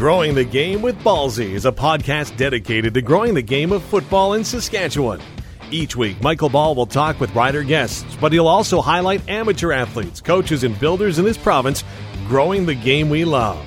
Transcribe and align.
Growing 0.00 0.34
the 0.34 0.46
Game 0.46 0.80
with 0.80 0.98
Ballsy 1.00 1.50
is 1.50 1.66
a 1.66 1.72
podcast 1.72 2.34
dedicated 2.38 2.94
to 2.94 3.02
growing 3.02 3.34
the 3.34 3.42
game 3.42 3.70
of 3.70 3.82
football 3.82 4.32
in 4.32 4.42
Saskatchewan. 4.42 5.20
Each 5.70 5.94
week, 5.94 6.22
Michael 6.22 6.48
Ball 6.48 6.74
will 6.74 6.86
talk 6.86 7.20
with 7.20 7.34
rider 7.34 7.62
guests, 7.62 8.16
but 8.18 8.32
he'll 8.32 8.48
also 8.48 8.80
highlight 8.80 9.28
amateur 9.28 9.72
athletes, 9.72 10.22
coaches, 10.22 10.64
and 10.64 10.80
builders 10.80 11.18
in 11.18 11.26
this 11.26 11.36
province 11.36 11.84
growing 12.28 12.64
the 12.64 12.74
game 12.74 13.10
we 13.10 13.26
love. 13.26 13.62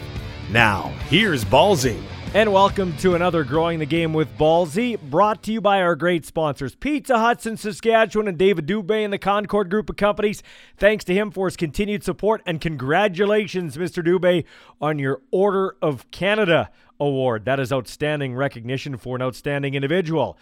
Now, 0.49 0.91
here's 1.07 1.45
Ballsy. 1.45 2.01
And 2.35 2.51
welcome 2.51 2.97
to 2.97 3.13
another 3.13 3.43
Growing 3.43 3.77
the 3.77 3.85
Game 3.85 4.11
with 4.11 4.39
Ballsy, 4.39 4.99
brought 4.99 5.43
to 5.43 5.51
you 5.53 5.61
by 5.61 5.83
our 5.83 5.95
great 5.95 6.25
sponsors, 6.25 6.73
Pizza 6.73 7.19
Huts 7.19 7.45
in 7.45 7.57
Saskatchewan 7.57 8.27
and 8.27 8.39
David 8.39 8.65
Dubé 8.65 9.03
and 9.03 9.13
the 9.13 9.19
Concorde 9.19 9.69
Group 9.69 9.87
of 9.87 9.97
Companies. 9.97 10.41
Thanks 10.75 11.05
to 11.05 11.13
him 11.13 11.29
for 11.29 11.45
his 11.45 11.55
continued 11.55 12.03
support, 12.03 12.41
and 12.47 12.59
congratulations, 12.59 13.77
Mr. 13.77 14.03
Dubé, 14.03 14.45
on 14.81 14.97
your 14.97 15.21
Order 15.29 15.75
of 15.79 16.09
Canada 16.09 16.71
award. 16.99 17.45
That 17.45 17.59
is 17.59 17.71
outstanding 17.71 18.33
recognition 18.33 18.97
for 18.97 19.15
an 19.15 19.21
outstanding 19.21 19.75
individual. 19.75 20.35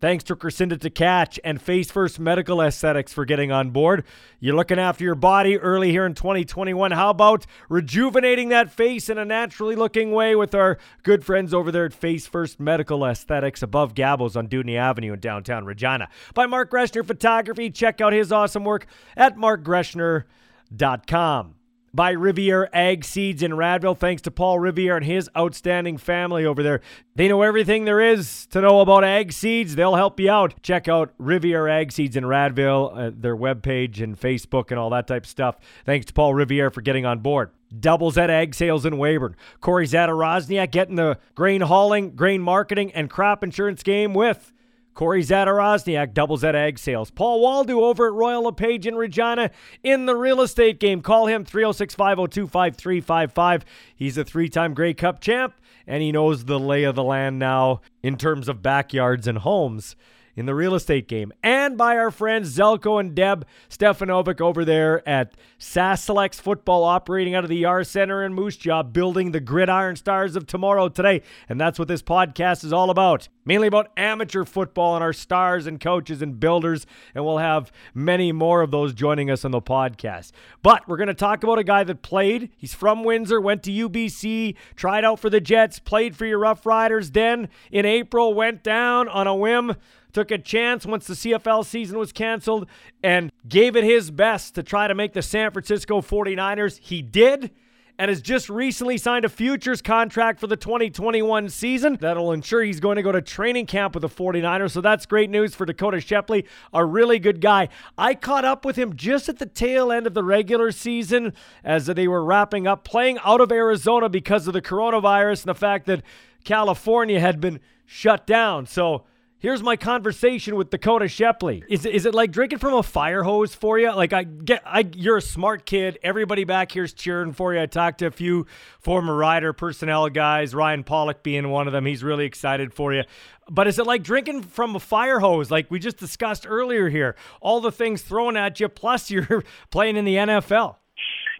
Thanks 0.00 0.22
to 0.24 0.34
Crescenda 0.36 0.80
to 0.80 0.90
Catch 0.90 1.40
and 1.42 1.60
Face 1.60 1.90
First 1.90 2.20
Medical 2.20 2.62
Aesthetics 2.62 3.12
for 3.12 3.24
getting 3.24 3.50
on 3.50 3.70
board. 3.70 4.04
You're 4.38 4.54
looking 4.54 4.78
after 4.78 5.02
your 5.02 5.16
body 5.16 5.58
early 5.58 5.90
here 5.90 6.06
in 6.06 6.14
2021. 6.14 6.92
How 6.92 7.10
about 7.10 7.46
rejuvenating 7.68 8.50
that 8.50 8.70
face 8.70 9.08
in 9.08 9.18
a 9.18 9.24
naturally 9.24 9.74
looking 9.74 10.12
way 10.12 10.36
with 10.36 10.54
our 10.54 10.78
good 11.02 11.24
friends 11.24 11.52
over 11.52 11.72
there 11.72 11.84
at 11.84 11.92
Face 11.92 12.28
First 12.28 12.60
Medical 12.60 13.04
Aesthetics 13.04 13.60
above 13.60 13.94
Gabos 13.94 14.36
on 14.36 14.46
Dewdney 14.46 14.76
Avenue 14.76 15.14
in 15.14 15.20
downtown 15.20 15.64
Regina? 15.64 16.08
By 16.32 16.46
Mark 16.46 16.70
Greshner 16.70 17.04
Photography. 17.04 17.68
Check 17.68 18.00
out 18.00 18.12
his 18.12 18.30
awesome 18.30 18.62
work 18.62 18.86
at 19.16 19.36
markgreshner.com 19.36 21.57
by 21.92 22.10
Riviere 22.10 22.68
Ag 22.72 23.04
Seeds 23.04 23.42
in 23.42 23.52
Radville. 23.52 23.96
Thanks 23.96 24.22
to 24.22 24.30
Paul 24.30 24.58
Riviere 24.58 24.96
and 24.96 25.04
his 25.04 25.28
outstanding 25.36 25.96
family 25.96 26.44
over 26.44 26.62
there. 26.62 26.80
They 27.14 27.28
know 27.28 27.42
everything 27.42 27.84
there 27.84 28.00
is 28.00 28.46
to 28.48 28.60
know 28.60 28.80
about 28.80 29.04
ag 29.04 29.32
seeds. 29.32 29.74
They'll 29.74 29.96
help 29.96 30.20
you 30.20 30.30
out. 30.30 30.62
Check 30.62 30.88
out 30.88 31.12
Riviere 31.18 31.68
Ag 31.68 31.90
Seeds 31.90 32.16
in 32.16 32.24
Radville, 32.24 32.96
uh, 32.96 33.10
their 33.14 33.36
webpage 33.36 34.00
and 34.00 34.18
Facebook 34.18 34.70
and 34.70 34.78
all 34.78 34.90
that 34.90 35.06
type 35.06 35.24
of 35.24 35.28
stuff. 35.28 35.56
Thanks 35.84 36.06
to 36.06 36.12
Paul 36.12 36.34
Riviere 36.34 36.70
for 36.70 36.80
getting 36.80 37.04
on 37.04 37.18
board. 37.18 37.50
Doubles 37.80 38.16
at 38.16 38.30
ag 38.30 38.54
sales 38.54 38.86
in 38.86 38.94
Weyburn. 38.94 39.34
Corey 39.60 39.86
Zadarozniak 39.86 40.70
getting 40.70 40.94
the 40.94 41.18
grain 41.34 41.60
hauling, 41.62 42.14
grain 42.14 42.40
marketing, 42.40 42.92
and 42.92 43.10
crop 43.10 43.42
insurance 43.42 43.82
game 43.82 44.14
with 44.14 44.52
Corey 44.98 45.22
Zadarozniak 45.22 46.12
doubles 46.12 46.42
at 46.42 46.56
ag 46.56 46.76
sales. 46.76 47.08
Paul 47.12 47.40
Waldo 47.40 47.84
over 47.84 48.08
at 48.08 48.14
Royal 48.14 48.42
LePage 48.42 48.84
in 48.84 48.96
Regina 48.96 49.52
in 49.84 50.06
the 50.06 50.16
real 50.16 50.40
estate 50.40 50.80
game. 50.80 51.02
Call 51.02 51.28
him 51.28 51.44
306 51.44 51.94
502 51.94 52.48
5355. 52.48 53.64
He's 53.94 54.18
a 54.18 54.24
three 54.24 54.48
time 54.48 54.74
Grey 54.74 54.94
Cup 54.94 55.20
champ, 55.20 55.54
and 55.86 56.02
he 56.02 56.10
knows 56.10 56.46
the 56.46 56.58
lay 56.58 56.82
of 56.82 56.96
the 56.96 57.04
land 57.04 57.38
now 57.38 57.80
in 58.02 58.16
terms 58.16 58.48
of 58.48 58.60
backyards 58.60 59.28
and 59.28 59.38
homes 59.38 59.94
in 60.38 60.46
the 60.46 60.54
real 60.54 60.76
estate 60.76 61.08
game, 61.08 61.32
and 61.42 61.76
by 61.76 61.96
our 61.96 62.12
friends 62.12 62.56
Zelko 62.56 63.00
and 63.00 63.12
Deb 63.12 63.44
Stefanovic 63.68 64.40
over 64.40 64.64
there 64.64 65.06
at 65.06 65.34
Sask 65.58 66.04
Selects 66.04 66.38
Football, 66.38 66.84
operating 66.84 67.34
out 67.34 67.42
of 67.42 67.50
the 67.50 67.56
Yara 67.56 67.84
Center 67.84 68.22
in 68.22 68.32
Moose 68.32 68.56
Jaw, 68.56 68.84
building 68.84 69.32
the 69.32 69.40
gridiron 69.40 69.96
stars 69.96 70.36
of 70.36 70.46
tomorrow 70.46 70.88
today. 70.88 71.22
And 71.48 71.60
that's 71.60 71.76
what 71.76 71.88
this 71.88 72.02
podcast 72.02 72.62
is 72.62 72.72
all 72.72 72.88
about. 72.88 73.28
Mainly 73.44 73.66
about 73.66 73.90
amateur 73.96 74.44
football 74.44 74.94
and 74.94 75.02
our 75.02 75.12
stars 75.12 75.66
and 75.66 75.80
coaches 75.80 76.22
and 76.22 76.38
builders. 76.38 76.86
And 77.14 77.24
we'll 77.24 77.38
have 77.38 77.72
many 77.92 78.30
more 78.30 78.60
of 78.60 78.70
those 78.70 78.94
joining 78.94 79.30
us 79.30 79.44
on 79.44 79.50
the 79.50 79.62
podcast. 79.62 80.32
But 80.62 80.86
we're 80.86 80.98
going 80.98 81.08
to 81.08 81.14
talk 81.14 81.42
about 81.42 81.58
a 81.58 81.64
guy 81.64 81.82
that 81.82 82.02
played. 82.02 82.50
He's 82.56 82.74
from 82.74 83.02
Windsor, 83.02 83.40
went 83.40 83.64
to 83.64 83.72
UBC, 83.72 84.54
tried 84.76 85.04
out 85.04 85.18
for 85.18 85.30
the 85.30 85.40
Jets, 85.40 85.80
played 85.80 86.14
for 86.14 86.26
your 86.26 86.38
Rough 86.38 86.64
Riders. 86.66 87.10
Then 87.10 87.48
in 87.72 87.86
April, 87.86 88.34
went 88.34 88.62
down 88.62 89.08
on 89.08 89.26
a 89.26 89.34
whim 89.34 89.74
took 90.12 90.30
a 90.30 90.38
chance 90.38 90.86
once 90.86 91.06
the 91.06 91.14
CFL 91.14 91.64
season 91.64 91.98
was 91.98 92.12
canceled 92.12 92.66
and 93.02 93.30
gave 93.48 93.76
it 93.76 93.84
his 93.84 94.10
best 94.10 94.54
to 94.54 94.62
try 94.62 94.88
to 94.88 94.94
make 94.94 95.12
the 95.12 95.22
San 95.22 95.50
Francisco 95.50 96.00
49ers. 96.00 96.78
He 96.78 97.02
did 97.02 97.50
and 97.98 98.08
has 98.10 98.22
just 98.22 98.48
recently 98.48 98.96
signed 98.96 99.24
a 99.24 99.28
futures 99.28 99.82
contract 99.82 100.38
for 100.38 100.46
the 100.46 100.56
2021 100.56 101.48
season. 101.48 101.98
That'll 102.00 102.32
ensure 102.32 102.62
he's 102.62 102.78
going 102.78 102.94
to 102.96 103.02
go 103.02 103.10
to 103.10 103.20
training 103.20 103.66
camp 103.66 103.94
with 103.94 104.02
the 104.02 104.08
49ers. 104.08 104.70
So 104.70 104.80
that's 104.80 105.04
great 105.04 105.30
news 105.30 105.54
for 105.54 105.66
Dakota 105.66 106.00
Shepley, 106.00 106.46
a 106.72 106.84
really 106.84 107.18
good 107.18 107.40
guy. 107.40 107.68
I 107.96 108.14
caught 108.14 108.44
up 108.44 108.64
with 108.64 108.76
him 108.76 108.94
just 108.94 109.28
at 109.28 109.38
the 109.38 109.46
tail 109.46 109.90
end 109.90 110.06
of 110.06 110.14
the 110.14 110.22
regular 110.22 110.70
season 110.70 111.32
as 111.64 111.86
they 111.86 112.06
were 112.06 112.24
wrapping 112.24 112.68
up 112.68 112.84
playing 112.84 113.18
out 113.24 113.40
of 113.40 113.50
Arizona 113.50 114.08
because 114.08 114.46
of 114.46 114.52
the 114.52 114.62
coronavirus 114.62 115.42
and 115.42 115.50
the 115.50 115.54
fact 115.54 115.86
that 115.86 116.02
California 116.44 117.18
had 117.18 117.40
been 117.40 117.58
shut 117.84 118.26
down. 118.28 118.66
So 118.66 119.04
Here's 119.40 119.62
my 119.62 119.76
conversation 119.76 120.56
with 120.56 120.70
Dakota 120.70 121.06
Shepley. 121.06 121.62
Is, 121.68 121.86
is 121.86 122.06
it 122.06 122.14
like 122.14 122.32
drinking 122.32 122.58
from 122.58 122.74
a 122.74 122.82
fire 122.82 123.22
hose 123.22 123.54
for 123.54 123.78
you? 123.78 123.94
Like 123.94 124.12
I 124.12 124.24
get, 124.24 124.62
I 124.66 124.84
you're 124.96 125.18
a 125.18 125.22
smart 125.22 125.64
kid. 125.64 125.96
Everybody 126.02 126.42
back 126.42 126.72
here's 126.72 126.92
cheering 126.92 127.32
for 127.32 127.54
you. 127.54 127.60
I 127.60 127.66
talked 127.66 127.98
to 127.98 128.06
a 128.06 128.10
few 128.10 128.46
former 128.80 129.14
rider 129.14 129.52
personnel 129.52 130.08
guys, 130.08 130.56
Ryan 130.56 130.82
Pollock 130.82 131.22
being 131.22 131.50
one 131.50 131.68
of 131.68 131.72
them. 131.72 131.86
He's 131.86 132.02
really 132.02 132.24
excited 132.24 132.74
for 132.74 132.92
you. 132.92 133.04
But 133.48 133.68
is 133.68 133.78
it 133.78 133.86
like 133.86 134.02
drinking 134.02 134.42
from 134.42 134.74
a 134.74 134.80
fire 134.80 135.20
hose, 135.20 135.52
like 135.52 135.70
we 135.70 135.78
just 135.78 135.98
discussed 135.98 136.44
earlier 136.44 136.88
here? 136.88 137.14
All 137.40 137.60
the 137.60 137.70
things 137.70 138.02
thrown 138.02 138.36
at 138.36 138.58
you, 138.58 138.68
plus 138.68 139.08
you're 139.12 139.44
playing 139.70 139.96
in 139.96 140.04
the 140.04 140.16
NFL. 140.16 140.74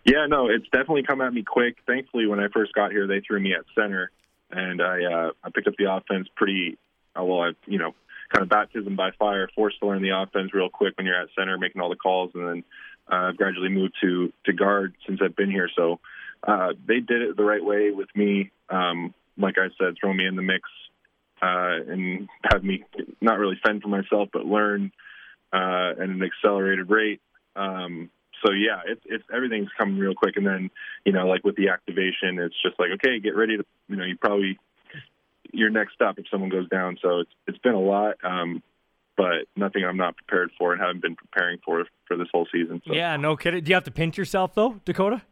Yeah, 0.05 0.27
no, 0.29 0.49
it's 0.49 0.67
definitely 0.71 1.03
come 1.03 1.21
at 1.21 1.35
me 1.35 1.43
quick. 1.43 1.79
Thankfully, 1.85 2.27
when 2.27 2.39
I 2.39 2.47
first 2.55 2.75
got 2.75 2.93
here, 2.93 3.09
they 3.09 3.21
threw 3.27 3.41
me 3.41 3.55
at 3.55 3.65
center, 3.75 4.13
and 4.53 4.81
I 4.81 5.03
uh, 5.03 5.31
I 5.43 5.51
picked 5.53 5.67
up 5.67 5.75
the 5.77 5.93
offense 5.93 6.29
pretty 6.37 6.79
well, 7.25 7.41
I 7.43 7.53
you 7.67 7.79
know 7.79 7.95
kind 8.31 8.43
of 8.43 8.49
baptism 8.49 8.95
by 8.97 9.11
fire, 9.19 9.49
forced 9.55 9.81
to 9.81 9.87
learn 9.87 10.03
the 10.03 10.11
offense 10.11 10.53
real 10.53 10.69
quick 10.69 10.95
when 10.97 11.07
you're 11.07 11.21
at 11.21 11.29
center, 11.37 11.57
making 11.59 11.81
all 11.81 11.89
the 11.89 11.97
calls, 11.97 12.31
and 12.35 12.47
then 12.47 12.65
uh, 13.11 13.33
gradually 13.33 13.71
moved 13.71 13.95
to 14.03 14.33
to 14.47 14.53
guard 14.53 14.95
since 15.07 15.21
I've 15.23 15.37
been 15.37 15.51
here. 15.51 15.69
So 15.75 16.01
uh, 16.47 16.75
they 16.87 17.01
did 17.01 17.23
it 17.23 17.37
the 17.37 17.45
right 17.45 17.65
way 17.65 17.91
with 17.91 18.09
me. 18.15 18.51
Um, 18.69 19.15
like 19.37 19.57
I 19.57 19.69
said, 19.79 19.95
throw 20.01 20.13
me 20.13 20.27
in 20.27 20.37
the 20.37 20.43
mix 20.43 20.69
uh, 21.41 21.79
and 21.89 22.29
have 22.51 22.63
me 22.65 22.85
not 23.21 23.39
really 23.39 23.59
fend 23.65 23.83
for 23.83 23.89
myself, 23.89 24.29
but 24.33 24.45
learn 24.45 24.93
uh, 25.53 25.93
at 25.93 26.09
an 26.09 26.23
accelerated 26.23 26.91
rate. 26.91 27.21
Um, 27.57 28.11
so 28.45 28.53
yeah, 28.53 28.83
it's 28.87 29.01
it's 29.07 29.25
everything's 29.35 29.71
coming 29.77 29.99
real 29.99 30.15
quick, 30.15 30.37
and 30.37 30.47
then 30.47 30.71
you 31.05 31.13
know, 31.13 31.27
like 31.27 31.45
with 31.45 31.57
the 31.57 31.71
activation, 31.71 32.39
it's 32.39 32.61
just 32.63 32.79
like 32.79 32.91
okay, 32.95 33.19
get 33.21 33.37
ready 33.37 33.57
to 33.57 33.65
you 33.89 33.97
know, 33.97 34.05
you 34.05 34.17
probably 34.17 34.59
your 35.53 35.71
next 35.71 35.95
stop 35.95 36.19
if 36.19 36.27
someone 36.31 36.51
goes 36.51 36.69
down. 36.69 36.99
So 37.03 37.21
it's 37.21 37.31
it's 37.47 37.59
been 37.59 37.75
a 37.75 37.81
lot, 37.81 38.17
um, 38.25 38.63
but 39.17 39.47
nothing 39.57 39.85
I'm 39.85 39.97
not 39.97 40.17
prepared 40.17 40.51
for 40.59 40.73
and 40.73 40.81
haven't 40.81 41.03
been 41.03 41.17
preparing 41.17 41.59
for 41.65 41.85
for 42.07 42.17
this 42.17 42.29
whole 42.33 42.47
season. 42.53 42.83
So. 42.87 42.95
Yeah, 42.95 43.17
no 43.17 43.37
kidding. 43.37 43.65
Do 43.65 43.71
you 43.71 43.75
have 43.75 43.85
to 43.85 43.91
pinch 43.91 44.17
yourself 44.17 44.55
though, 44.55 44.81
Dakota? 44.85 45.23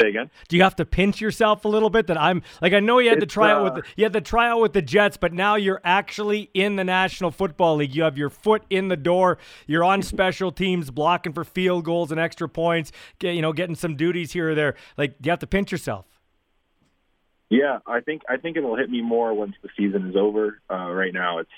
Say 0.00 0.08
again. 0.08 0.30
Do 0.48 0.56
you 0.56 0.62
have 0.62 0.76
to 0.76 0.86
pinch 0.86 1.20
yourself 1.20 1.66
a 1.66 1.68
little 1.68 1.90
bit? 1.90 2.06
That 2.06 2.18
I'm 2.18 2.42
like 2.62 2.72
I 2.72 2.80
know 2.80 2.98
you 2.98 3.10
had 3.10 3.18
it's, 3.18 3.30
to 3.30 3.34
try 3.34 3.52
uh, 3.52 3.56
out 3.56 3.64
with 3.64 3.74
the, 3.74 3.90
you 3.96 4.04
had 4.04 4.14
to 4.14 4.22
try 4.22 4.48
out 4.48 4.60
with 4.62 4.72
the 4.72 4.80
Jets, 4.80 5.18
but 5.18 5.34
now 5.34 5.56
you're 5.56 5.82
actually 5.84 6.50
in 6.54 6.76
the 6.76 6.84
National 6.84 7.30
Football 7.30 7.76
League. 7.76 7.94
You 7.94 8.04
have 8.04 8.16
your 8.16 8.30
foot 8.30 8.62
in 8.70 8.88
the 8.88 8.96
door. 8.96 9.36
You're 9.66 9.84
on 9.84 10.00
special 10.00 10.50
teams, 10.50 10.90
blocking 10.90 11.34
for 11.34 11.44
field 11.44 11.84
goals 11.84 12.10
and 12.10 12.18
extra 12.18 12.48
points. 12.48 12.90
Get, 13.18 13.34
you 13.34 13.42
know, 13.42 13.52
getting 13.52 13.74
some 13.74 13.94
duties 13.94 14.32
here 14.32 14.50
or 14.50 14.54
there. 14.54 14.76
Like, 14.96 15.20
do 15.20 15.26
you 15.26 15.30
have 15.30 15.40
to 15.40 15.46
pinch 15.46 15.70
yourself? 15.70 16.06
Yeah, 17.52 17.80
I 17.86 18.00
think 18.00 18.22
I 18.30 18.38
think 18.38 18.56
it'll 18.56 18.78
hit 18.78 18.88
me 18.88 19.02
more 19.02 19.34
once 19.34 19.52
the 19.62 19.68
season 19.76 20.08
is 20.08 20.16
over. 20.16 20.58
Uh, 20.70 20.90
right 20.90 21.12
now, 21.12 21.40
it's 21.40 21.50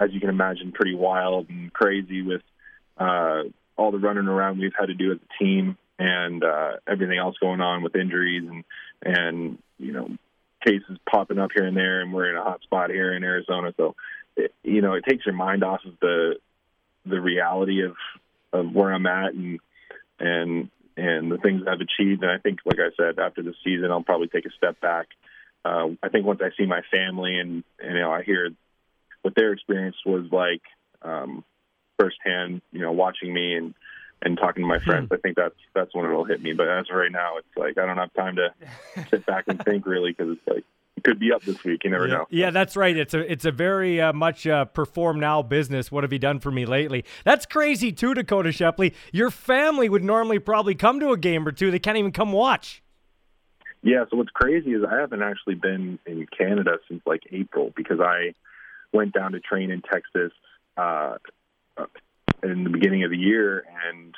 as 0.00 0.10
you 0.12 0.18
can 0.18 0.28
imagine, 0.28 0.72
pretty 0.72 0.96
wild 0.96 1.48
and 1.48 1.72
crazy 1.72 2.20
with 2.22 2.42
uh, 2.98 3.42
all 3.76 3.92
the 3.92 3.98
running 3.98 4.26
around 4.26 4.58
we've 4.58 4.72
had 4.76 4.86
to 4.86 4.94
do 4.94 5.12
as 5.12 5.18
a 5.18 5.44
team 5.44 5.78
and 6.00 6.42
uh, 6.42 6.72
everything 6.84 7.16
else 7.16 7.36
going 7.40 7.60
on 7.60 7.84
with 7.84 7.94
injuries 7.94 8.42
and 8.50 8.64
and 9.04 9.58
you 9.78 9.92
know 9.92 10.08
cases 10.66 10.98
popping 11.08 11.38
up 11.38 11.50
here 11.54 11.64
and 11.64 11.76
there, 11.76 12.00
and 12.00 12.12
we're 12.12 12.30
in 12.30 12.36
a 12.36 12.42
hot 12.42 12.62
spot 12.62 12.90
here 12.90 13.14
in 13.14 13.22
Arizona. 13.22 13.72
So, 13.76 13.94
it, 14.36 14.52
you 14.64 14.82
know, 14.82 14.94
it 14.94 15.04
takes 15.08 15.24
your 15.24 15.36
mind 15.36 15.62
off 15.62 15.82
of 15.86 15.92
the 16.00 16.40
the 17.06 17.20
reality 17.20 17.84
of 17.84 17.94
of 18.52 18.74
where 18.74 18.92
I'm 18.92 19.06
at 19.06 19.34
and 19.34 19.60
and 20.18 20.70
and 20.96 21.30
the 21.30 21.38
things 21.38 21.62
I've 21.68 21.80
achieved. 21.80 22.24
And 22.24 22.32
I 22.32 22.38
think, 22.38 22.58
like 22.64 22.80
I 22.80 22.90
said, 22.96 23.20
after 23.20 23.44
the 23.44 23.54
season, 23.62 23.92
I'll 23.92 24.02
probably 24.02 24.26
take 24.26 24.44
a 24.44 24.50
step 24.56 24.80
back. 24.80 25.06
Uh, 25.64 25.88
I 26.02 26.08
think 26.08 26.24
once 26.24 26.40
I 26.42 26.50
see 26.56 26.66
my 26.66 26.80
family 26.90 27.38
and, 27.38 27.64
and 27.78 27.94
you 27.94 28.00
know 28.00 28.10
I 28.10 28.22
hear 28.22 28.50
what 29.22 29.34
their 29.34 29.52
experience 29.52 29.96
was 30.06 30.26
like 30.32 30.62
um, 31.02 31.44
firsthand, 31.98 32.62
you 32.72 32.80
know, 32.80 32.92
watching 32.92 33.32
me 33.32 33.54
and 33.54 33.74
and 34.22 34.36
talking 34.36 34.62
to 34.62 34.66
my 34.66 34.78
friends, 34.78 35.08
hmm. 35.08 35.14
I 35.14 35.16
think 35.16 35.36
that's 35.36 35.54
that's 35.74 35.94
when 35.94 36.04
it'll 36.04 36.24
hit 36.24 36.42
me. 36.42 36.52
But 36.52 36.68
as 36.68 36.86
of 36.90 36.96
right 36.96 37.12
now, 37.12 37.38
it's 37.38 37.56
like 37.56 37.78
I 37.78 37.86
don't 37.86 37.96
have 37.96 38.12
time 38.14 38.36
to 38.36 38.52
sit 39.10 39.24
back 39.26 39.44
and 39.48 39.62
think 39.64 39.86
really 39.86 40.12
because 40.12 40.36
it's 40.36 40.46
like 40.46 40.64
could 41.02 41.18
be 41.18 41.32
up 41.32 41.42
this 41.42 41.62
week. 41.64 41.84
You 41.84 41.90
never 41.90 42.06
yeah. 42.06 42.14
know. 42.14 42.26
Yeah, 42.30 42.50
that's 42.50 42.76
right. 42.76 42.96
It's 42.96 43.14
a 43.14 43.30
it's 43.30 43.44
a 43.44 43.52
very 43.52 44.00
uh, 44.00 44.12
much 44.12 44.46
uh, 44.46 44.66
perform 44.66 45.20
now 45.20 45.42
business. 45.42 45.90
What 45.90 46.04
have 46.04 46.12
you 46.12 46.18
done 46.18 46.40
for 46.40 46.50
me 46.50 46.66
lately? 46.66 47.04
That's 47.24 47.46
crazy 47.46 47.92
too, 47.92 48.14
Dakota 48.14 48.52
Shepley. 48.52 48.94
Your 49.12 49.30
family 49.30 49.88
would 49.88 50.04
normally 50.04 50.38
probably 50.38 50.74
come 50.74 51.00
to 51.00 51.12
a 51.12 51.16
game 51.16 51.46
or 51.46 51.52
two. 51.52 51.70
They 51.70 51.78
can't 51.78 51.96
even 51.96 52.12
come 52.12 52.32
watch. 52.32 52.82
Yeah, 53.82 54.04
so 54.10 54.16
what's 54.16 54.30
crazy 54.30 54.72
is 54.72 54.82
I 54.84 55.00
haven't 55.00 55.22
actually 55.22 55.54
been 55.54 55.98
in 56.06 56.26
Canada 56.26 56.78
since 56.88 57.02
like 57.06 57.22
April 57.32 57.72
because 57.74 57.98
I 58.00 58.34
went 58.92 59.14
down 59.14 59.32
to 59.32 59.40
train 59.40 59.70
in 59.70 59.80
Texas 59.82 60.32
uh, 60.76 61.16
in 62.42 62.64
the 62.64 62.70
beginning 62.70 63.04
of 63.04 63.10
the 63.10 63.16
year, 63.16 63.64
and 63.88 64.14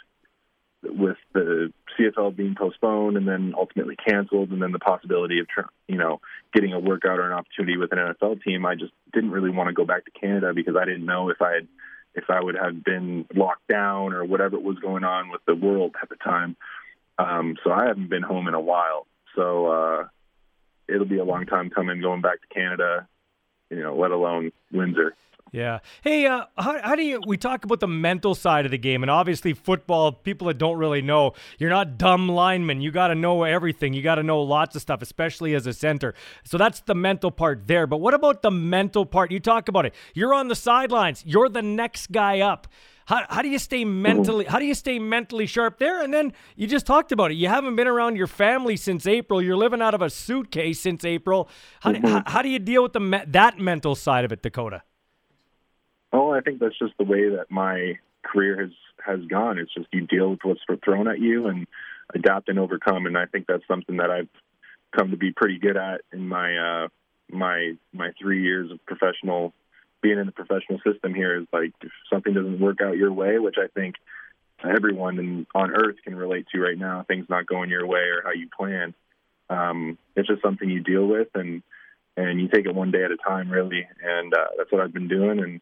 with 0.84 1.16
the 1.32 1.72
CFL 1.96 2.34
being 2.34 2.56
postponed 2.56 3.16
and 3.16 3.28
then 3.28 3.54
ultimately 3.56 3.96
canceled, 3.96 4.50
and 4.50 4.60
then 4.60 4.72
the 4.72 4.80
possibility 4.80 5.38
of 5.38 5.46
you 5.86 5.96
know 5.96 6.20
getting 6.52 6.72
a 6.72 6.80
workout 6.80 7.20
or 7.20 7.26
an 7.26 7.32
opportunity 7.32 7.76
with 7.76 7.92
an 7.92 7.98
NFL 7.98 8.42
team, 8.42 8.66
I 8.66 8.74
just 8.74 8.92
didn't 9.12 9.30
really 9.30 9.50
want 9.50 9.68
to 9.68 9.74
go 9.74 9.84
back 9.84 10.04
to 10.06 10.10
Canada 10.10 10.52
because 10.54 10.74
I 10.76 10.84
didn't 10.84 11.06
know 11.06 11.28
if 11.28 11.40
I 11.40 11.52
had 11.52 11.68
if 12.14 12.24
I 12.28 12.42
would 12.42 12.56
have 12.56 12.82
been 12.84 13.26
locked 13.34 13.68
down 13.68 14.12
or 14.12 14.24
whatever 14.24 14.58
was 14.58 14.78
going 14.78 15.04
on 15.04 15.30
with 15.30 15.40
the 15.46 15.54
world 15.54 15.94
at 16.02 16.08
the 16.08 16.16
time. 16.16 16.56
Um, 17.18 17.56
so 17.62 17.70
I 17.70 17.86
haven't 17.86 18.10
been 18.10 18.22
home 18.22 18.48
in 18.48 18.54
a 18.54 18.60
while. 18.60 19.06
So 19.34 19.66
uh, 19.66 20.04
it'll 20.88 21.06
be 21.06 21.18
a 21.18 21.24
long 21.24 21.46
time 21.46 21.70
coming 21.70 22.00
going 22.00 22.20
back 22.20 22.40
to 22.40 22.54
Canada, 22.54 23.08
you 23.70 23.80
know, 23.80 23.96
let 23.96 24.10
alone 24.10 24.52
Windsor. 24.72 25.14
Yeah. 25.52 25.80
Hey, 26.00 26.24
uh, 26.24 26.46
how, 26.56 26.80
how 26.82 26.94
do 26.96 27.02
you? 27.02 27.20
We 27.26 27.36
talk 27.36 27.64
about 27.64 27.80
the 27.80 27.86
mental 27.86 28.34
side 28.34 28.64
of 28.64 28.70
the 28.70 28.78
game, 28.78 29.02
and 29.02 29.10
obviously 29.10 29.52
football. 29.52 30.10
People 30.10 30.46
that 30.46 30.56
don't 30.56 30.78
really 30.78 31.02
know, 31.02 31.34
you're 31.58 31.68
not 31.68 31.98
dumb 31.98 32.26
linemen. 32.26 32.80
You 32.80 32.90
got 32.90 33.08
to 33.08 33.14
know 33.14 33.42
everything. 33.42 33.92
You 33.92 34.00
got 34.00 34.14
to 34.14 34.22
know 34.22 34.40
lots 34.40 34.74
of 34.76 34.80
stuff, 34.80 35.02
especially 35.02 35.54
as 35.54 35.66
a 35.66 35.74
center. 35.74 36.14
So 36.42 36.56
that's 36.56 36.80
the 36.80 36.94
mental 36.94 37.30
part 37.30 37.66
there. 37.66 37.86
But 37.86 37.98
what 37.98 38.14
about 38.14 38.40
the 38.40 38.50
mental 38.50 39.04
part? 39.04 39.30
You 39.30 39.40
talk 39.40 39.68
about 39.68 39.84
it. 39.84 39.94
You're 40.14 40.32
on 40.32 40.48
the 40.48 40.54
sidelines. 40.54 41.22
You're 41.26 41.50
the 41.50 41.60
next 41.60 42.10
guy 42.10 42.40
up. 42.40 42.66
How, 43.06 43.24
how 43.28 43.42
do 43.42 43.48
you 43.48 43.58
stay 43.58 43.84
mentally 43.84 44.44
how 44.44 44.58
do 44.58 44.64
you 44.64 44.74
stay 44.74 44.98
mentally 44.98 45.46
sharp 45.46 45.78
there 45.78 46.02
and 46.02 46.14
then 46.14 46.32
you 46.56 46.66
just 46.66 46.86
talked 46.86 47.10
about 47.10 47.30
it 47.32 47.34
you 47.34 47.48
haven't 47.48 47.76
been 47.76 47.88
around 47.88 48.16
your 48.16 48.28
family 48.28 48.76
since 48.76 49.06
april 49.06 49.42
you're 49.42 49.56
living 49.56 49.82
out 49.82 49.92
of 49.92 50.02
a 50.02 50.08
suitcase 50.08 50.80
since 50.80 51.04
april 51.04 51.48
how, 51.80 51.92
mm-hmm. 51.92 52.06
how, 52.06 52.22
how 52.26 52.42
do 52.42 52.48
you 52.48 52.58
deal 52.58 52.82
with 52.82 52.92
the 52.92 53.24
that 53.26 53.58
mental 53.58 53.94
side 53.94 54.24
of 54.24 54.30
it 54.30 54.42
dakota 54.42 54.82
Oh, 56.12 56.30
I 56.30 56.40
think 56.40 56.60
that's 56.60 56.78
just 56.78 56.92
the 56.98 57.04
way 57.04 57.30
that 57.30 57.50
my 57.50 57.98
career 58.22 58.60
has 58.60 58.70
has 59.04 59.24
gone. 59.26 59.58
It's 59.58 59.72
just 59.74 59.88
you 59.92 60.06
deal 60.06 60.30
with 60.30 60.40
what's 60.42 60.60
thrown 60.84 61.08
at 61.08 61.18
you 61.18 61.48
and 61.48 61.66
adapt 62.14 62.48
and 62.48 62.58
overcome. 62.58 63.06
And 63.06 63.16
I 63.16 63.26
think 63.26 63.46
that's 63.48 63.66
something 63.66 63.96
that 63.96 64.10
I've 64.10 64.28
come 64.96 65.10
to 65.10 65.16
be 65.16 65.32
pretty 65.32 65.58
good 65.58 65.76
at 65.76 66.02
in 66.12 66.28
my 66.28 66.56
uh, 66.56 66.88
my 67.30 67.72
my 67.92 68.12
three 68.20 68.42
years 68.42 68.70
of 68.70 68.84
professional 68.84 69.54
being 70.02 70.18
in 70.18 70.26
the 70.26 70.32
professional 70.32 70.80
system 70.84 71.14
here. 71.14 71.40
Is 71.40 71.46
like 71.52 71.72
if 71.80 71.92
something 72.12 72.34
doesn't 72.34 72.60
work 72.60 72.80
out 72.82 72.96
your 72.96 73.12
way, 73.12 73.38
which 73.38 73.56
I 73.58 73.68
think 73.68 73.96
everyone 74.64 75.18
in, 75.18 75.46
on 75.54 75.72
earth 75.72 75.96
can 76.04 76.14
relate 76.14 76.46
to 76.52 76.60
right 76.60 76.78
now. 76.78 77.04
Things 77.06 77.26
not 77.28 77.46
going 77.46 77.70
your 77.70 77.86
way 77.86 78.00
or 78.00 78.22
how 78.24 78.32
you 78.32 78.48
plan. 78.56 78.94
Um, 79.48 79.98
it's 80.16 80.28
just 80.28 80.42
something 80.42 80.68
you 80.68 80.82
deal 80.82 81.06
with 81.06 81.28
and 81.34 81.62
and 82.16 82.40
you 82.40 82.48
take 82.48 82.66
it 82.66 82.74
one 82.74 82.90
day 82.90 83.04
at 83.04 83.10
a 83.10 83.16
time, 83.16 83.50
really. 83.50 83.86
And 84.04 84.34
uh, 84.34 84.48
that's 84.58 84.70
what 84.70 84.82
I've 84.82 84.92
been 84.92 85.08
doing. 85.08 85.38
And 85.38 85.60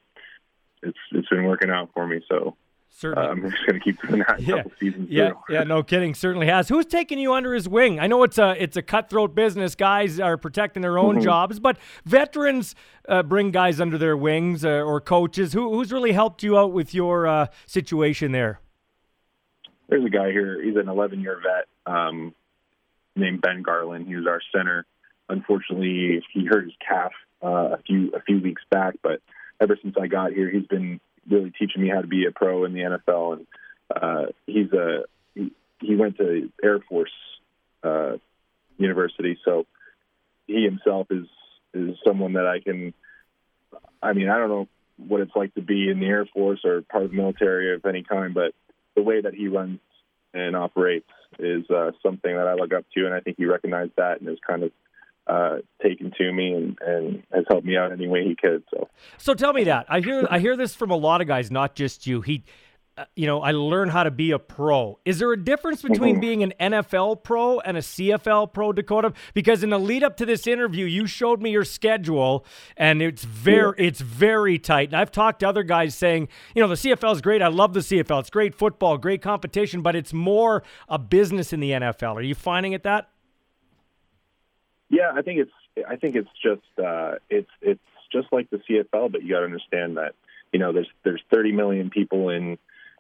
it's 0.83 0.99
it's 1.13 1.29
been 1.29 1.45
working 1.45 1.71
out 1.71 1.91
for 1.95 2.07
me. 2.07 2.21
So 2.29 2.57
Certainly. 2.93 3.29
Uh, 3.29 3.31
I'm 3.31 3.51
just 3.51 3.67
going 3.67 3.81
to 3.81 3.85
keep 3.85 4.03
doing 4.03 4.25
that 4.27 4.41
yeah. 4.43 4.57
couple 4.57 4.73
seasons. 4.79 5.09
Yeah, 5.09 5.33
yeah, 5.49 5.63
no 5.63 5.83
kidding. 5.83 6.15
Certainly 6.15 6.49
has. 6.49 6.69
Who's 6.69 6.87
taking 6.87 7.19
you 7.19 7.33
under 7.33 7.55
his 7.55 7.69
wing? 7.69 7.99
I 8.01 8.07
know 8.07 8.23
it's 8.25 8.37
a 8.37 8.61
it's 8.63 8.77
a 8.77 8.83
cutthroat 8.83 9.35
business. 9.35 9.75
Guys 9.75 10.21
are 10.21 10.37
protecting 10.37 10.83
their 10.83 10.99
own 10.99 11.17
mm-hmm. 11.17 11.25
jobs, 11.25 11.61
but 11.61 11.79
veterans 12.05 12.75
uh, 13.09 13.23
bring 13.23 13.53
guys 13.53 13.81
under 13.81 13.97
their 13.97 14.17
wings 14.17 14.65
uh, 14.65 14.69
or 14.69 15.01
coaches. 15.01 15.53
Who 15.53 15.73
who's 15.73 15.93
really 15.93 16.13
helped 16.13 16.43
you 16.43 16.59
out 16.59 16.73
with 16.73 16.93
your 16.93 17.27
uh, 17.27 17.47
situation 17.67 18.33
there? 18.33 18.61
There's 19.89 20.05
a 20.05 20.11
guy 20.11 20.31
here. 20.31 20.63
He's 20.63 20.77
an 20.77 20.89
11 20.89 21.21
year 21.21 21.41
vet 21.43 21.67
um, 21.93 22.35
named 23.17 23.41
Ben 23.41 23.63
Garland. 23.63 24.07
He 24.07 24.17
was 24.17 24.27
our 24.27 24.41
center. 24.55 24.87
Unfortunately, 25.29 26.23
he 26.33 26.45
hurt 26.45 26.65
his 26.65 26.75
calf 26.87 27.13
uh, 27.43 27.75
a 27.75 27.79
few 27.87 28.11
a 28.13 28.21
few 28.21 28.41
weeks 28.41 28.63
back, 28.71 28.95
but 29.03 29.21
ever 29.61 29.79
since 29.81 29.95
I 30.01 30.07
got 30.07 30.33
here, 30.33 30.51
he's 30.51 30.67
been 30.67 31.01
really 31.31 31.51
teaching 31.51 31.83
me 31.83 31.89
how 31.89 32.01
to 32.01 32.07
be 32.07 32.27
a 32.27 32.33
pro 32.33 32.65
in 32.65 32.73
the 32.73 32.81
NFL. 32.81 33.39
And 33.39 33.47
uh, 33.95 34.27
he's 34.47 34.73
a 34.73 35.05
he, 35.35 35.97
went 35.97 36.19
to 36.19 36.51
Air 36.63 36.81
Force 36.81 37.13
uh, 37.83 38.17
University, 38.77 39.39
so 39.45 39.67
he 40.47 40.65
himself 40.65 41.07
is 41.11 41.27
is 41.73 41.97
someone 42.07 42.35
that 42.35 42.47
I 42.47 42.61
can. 42.61 42.93
I 44.03 44.13
mean, 44.13 44.29
I 44.29 44.39
don't 44.39 44.49
know 44.49 44.69
what 44.97 45.21
it's 45.21 45.37
like 45.37 45.55
to 45.55 45.63
be 45.63 45.89
in 45.89 46.01
the 46.01 46.07
Air 46.07 46.27
Force 46.27 46.61
or 46.65 46.83
part 46.83 47.05
of 47.05 47.11
the 47.11 47.17
military 47.17 47.75
of 47.75 47.85
any 47.87 48.03
kind, 48.03 48.35
but 48.35 48.53
the 48.95 49.03
way 49.03 49.21
that 49.21 49.35
he 49.35 49.49
runs 49.49 49.79
and 50.35 50.57
operates 50.57 51.09
is 51.39 51.69
uh, 51.71 51.93
something 52.03 52.35
that 52.35 52.47
I 52.47 52.55
look 52.55 52.73
up 52.73 52.85
to, 52.95 53.07
and 53.07 53.15
I 53.15 53.21
think 53.21 53.37
he 53.37 53.47
recognized 53.47 53.93
that 53.97 54.21
and 54.21 54.29
is 54.29 54.39
kind 54.47 54.63
of 54.63 54.73
uh, 55.31 55.59
taken 55.83 56.13
to 56.19 56.33
me 56.33 56.53
and, 56.53 56.79
and 56.81 57.23
has 57.33 57.45
helped 57.49 57.65
me 57.65 57.77
out 57.77 57.93
any 57.93 58.09
way 58.09 58.25
he 58.25 58.35
could. 58.35 58.65
So, 58.75 58.89
so 59.17 59.35
tell 59.35 59.53
me 59.53 59.65
that 59.65 59.87
I 59.89 60.01
hear 60.01 60.27
I 60.29 60.41
hear 60.41 60.57
this 60.57 60.75
from 60.75 60.91
a 60.91 60.97
lot 60.97 61.21
of 61.21 61.29
guys, 61.29 61.51
not 61.51 61.77
just 61.77 62.07
you. 62.07 62.21
He, 62.21 62.43
uh, 62.99 63.05
you 63.15 63.27
know, 63.29 63.41
I 63.41 63.53
learned 63.53 63.93
how 63.93 64.03
to 64.03 64.11
be 64.11 64.33
a 64.33 64.41
pro. 64.41 64.99
Is 65.05 65.21
there 65.21 65.33
a 65.33 65.43
difference 65.43 65.83
between 65.83 66.17
mm-hmm. 66.17 66.21
being 66.21 66.43
an 66.43 66.53
NFL 66.61 67.23
pro 67.23 67.61
and 67.61 67.77
a 67.77 67.81
CFL 67.81 68.53
pro, 68.53 68.73
Dakota? 68.73 69.13
Because 69.33 69.63
in 69.63 69.71
the 69.71 69.79
lead 69.79 70.03
up 70.03 70.17
to 70.17 70.27
this 70.27 70.49
interview, 70.49 70.85
you 70.85 71.07
showed 71.07 71.41
me 71.41 71.51
your 71.51 71.65
schedule, 71.65 72.45
and 72.77 73.01
it's 73.01 73.23
very 73.23 73.75
yeah. 73.79 73.87
it's 73.87 74.01
very 74.01 74.59
tight. 74.59 74.89
And 74.89 74.97
I've 74.97 75.13
talked 75.13 75.41
to 75.41 75.49
other 75.49 75.63
guys 75.63 75.95
saying, 75.95 76.27
you 76.57 76.63
know, 76.63 76.69
the 76.69 76.75
CFL 76.75 77.15
is 77.15 77.21
great. 77.21 77.41
I 77.41 77.49
love 77.49 77.73
the 77.73 77.81
CFL. 77.81 78.19
It's 78.19 78.31
great 78.31 78.57
football, 78.57 78.99
great 78.99 79.23
competition, 79.23 79.81
but 79.81 79.95
it's 79.95 80.13
more 80.13 80.65
a 80.89 80.99
business 80.99 81.53
in 81.53 81.61
the 81.61 81.71
NFL. 81.71 82.17
Are 82.17 82.23
you 82.23 82.35
finding 82.35 82.73
it 82.73 82.83
that? 82.83 83.11
Yeah, 84.91 85.13
I 85.15 85.23
think 85.23 85.39
it's 85.39 85.87
I 85.89 85.97
think 85.97 86.17
it's 86.17 86.29
just 86.43 86.85
uh, 86.85 87.15
it's 87.31 87.51
it's 87.63 87.81
just 88.13 88.27
like 88.33 88.51
the 88.51 88.59
CFL, 88.59 89.13
but 89.13 89.23
you 89.23 89.31
got 89.31 89.41
to 89.41 89.45
understand 89.45 89.97
that 89.97 90.15
you 90.53 90.59
know 90.59 90.73
there's 90.73 90.89
there's 91.05 91.23
30 91.31 91.53
million 91.53 91.91
people 91.91 92.29
in 92.29 92.59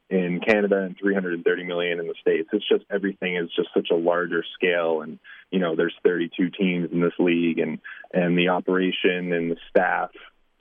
in 0.08 0.40
Canada 0.40 0.78
and 0.82 0.96
330 0.98 1.64
million 1.64 1.98
in 2.00 2.06
the 2.06 2.14
states. 2.20 2.48
It's 2.52 2.68
just 2.68 2.84
everything 2.90 3.36
is 3.36 3.50
just 3.54 3.68
such 3.74 3.88
a 3.90 3.96
larger 3.96 4.44
scale, 4.54 5.02
and 5.02 5.18
you 5.50 5.58
know 5.58 5.74
there's 5.74 5.94
32 6.04 6.50
teams 6.50 6.92
in 6.92 7.00
this 7.00 7.12
league, 7.18 7.58
and 7.58 7.80
and 8.14 8.38
the 8.38 8.48
operation 8.48 9.32
and 9.32 9.50
the 9.50 9.56
staff 9.68 10.10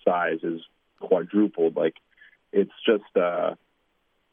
size 0.04 0.40
is 0.42 0.62
quadrupled. 1.00 1.76
Like 1.76 1.96
it's 2.52 2.72
just 2.88 3.16
uh, 3.16 3.54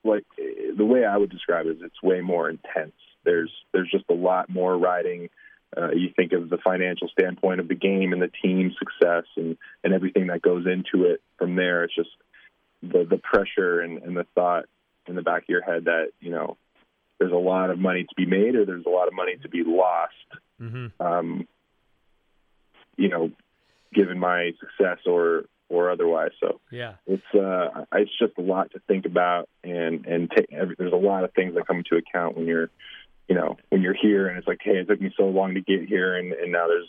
like 0.03 0.25
the 0.37 0.85
way 0.85 1.05
I 1.05 1.19
would 1.19 1.31
describe 1.31 1.67
it 1.67 1.77
is 1.77 1.83
it's 1.83 2.03
way 2.03 2.23
more 2.23 2.49
intense. 2.49 2.95
There's 3.23 3.53
there's 3.73 3.91
just 3.91 4.05
a 4.09 4.15
lot 4.15 4.49
more 4.49 4.79
riding 4.79 5.29
uh, 5.77 5.91
you 5.91 6.11
think 6.15 6.33
of 6.33 6.49
the 6.49 6.59
financial 6.59 7.09
standpoint 7.09 7.61
of 7.61 7.69
the 7.69 7.75
game 7.75 8.13
and 8.13 8.23
the 8.23 8.31
team 8.43 8.75
success 8.79 9.25
and, 9.37 9.57
and 9.85 9.93
everything 9.93 10.29
that 10.29 10.43
goes 10.43 10.67
into 10.67 11.05
it 11.07 11.21
from 11.39 11.57
there. 11.57 11.85
It's 11.85 11.95
just 11.95 12.11
the, 12.83 13.07
the 13.09 13.19
pressure 13.19 13.81
and, 13.81 14.03
and 14.03 14.17
the 14.17 14.27
thought 14.35 14.65
in 15.07 15.15
the 15.15 15.23
back 15.23 15.43
of 15.43 15.49
your 15.49 15.63
head 15.63 15.85
that, 15.85 16.09
you 16.21 16.31
know, 16.31 16.57
there's 17.19 17.33
a 17.33 17.37
lot 17.37 17.71
of 17.71 17.79
money 17.79 18.05
to 18.05 18.15
be 18.17 18.27
made 18.27 18.55
or 18.57 18.65
there's 18.65 18.87
a 18.87 18.91
lot 18.91 19.09
of 19.09 19.15
money 19.15 19.37
to 19.43 19.49
be 19.49 19.63
lost. 19.65 20.13
Mm-hmm. 20.61 21.03
Um, 21.05 21.47
you 22.97 23.09
know, 23.09 23.31
given 23.93 24.19
my 24.19 24.53
success 24.61 24.99
or 25.07 25.45
or 25.69 25.91
otherwise. 25.91 26.31
So 26.41 26.61
yeah, 26.71 26.95
it's 27.07 27.35
uh, 27.35 27.85
it's 27.93 28.11
just 28.19 28.33
a 28.39 28.43
lot 28.43 28.71
to 28.73 28.81
think 28.87 29.05
about, 29.05 29.49
and 29.65 30.07
and 30.07 30.31
take, 30.31 30.53
every, 30.53 30.77
there's 30.79 30.93
a 30.93 30.97
lot 30.97 31.25
of 31.25 31.33
things 31.35 31.55
that 31.55 31.67
come 31.67 31.79
into 31.79 31.97
account 31.97 32.37
when 32.37 32.47
you're 32.47 32.71
you 33.29 33.35
know, 33.35 33.57
when 33.71 33.83
you're 33.83 33.95
here 33.95 34.29
and 34.29 34.39
it's 34.39 34.47
like, 34.47 34.61
hey, 34.63 34.79
it 34.79 34.89
took 34.89 35.01
me 35.01 35.13
so 35.17 35.25
long 35.25 35.55
to 35.55 35.61
get 35.61 35.87
here, 35.89 36.17
and, 36.17 36.33
and 36.33 36.53
now 36.53 36.67
there's 36.69 36.89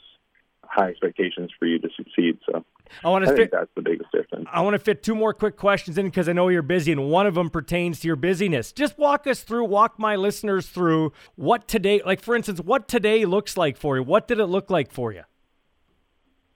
high 0.63 0.89
expectations 0.89 1.49
for 1.57 1.65
you 1.65 1.79
to 1.79 1.89
succeed. 1.95 2.37
So 2.45 2.63
I 3.03 3.09
want 3.09 3.25
to 3.25 3.31
I 3.31 3.35
fit, 3.35 3.51
that's 3.51 3.69
the 3.75 3.81
biggest 3.81 4.11
difference. 4.11 4.47
I 4.51 4.61
want 4.61 4.75
to 4.75 4.79
fit 4.79 5.01
two 5.01 5.15
more 5.15 5.33
quick 5.33 5.55
questions 5.57 5.97
in 5.97 6.05
because 6.05 6.29
I 6.29 6.33
know 6.33 6.49
you're 6.49 6.61
busy, 6.61 6.91
and 6.91 7.09
one 7.09 7.25
of 7.27 7.35
them 7.35 7.49
pertains 7.49 7.99
to 8.01 8.07
your 8.07 8.15
busyness. 8.15 8.71
Just 8.71 8.97
walk 8.97 9.27
us 9.27 9.41
through, 9.41 9.65
walk 9.65 9.97
my 9.97 10.15
listeners 10.15 10.67
through 10.67 11.13
what 11.35 11.67
today, 11.67 12.01
like 12.05 12.21
for 12.21 12.35
instance, 12.35 12.59
what 12.59 12.87
today 12.87 13.25
looks 13.25 13.57
like 13.57 13.77
for 13.77 13.97
you. 13.97 14.03
What 14.03 14.27
did 14.27 14.39
it 14.39 14.47
look 14.47 14.69
like 14.69 14.91
for 14.91 15.11
you? 15.11 15.23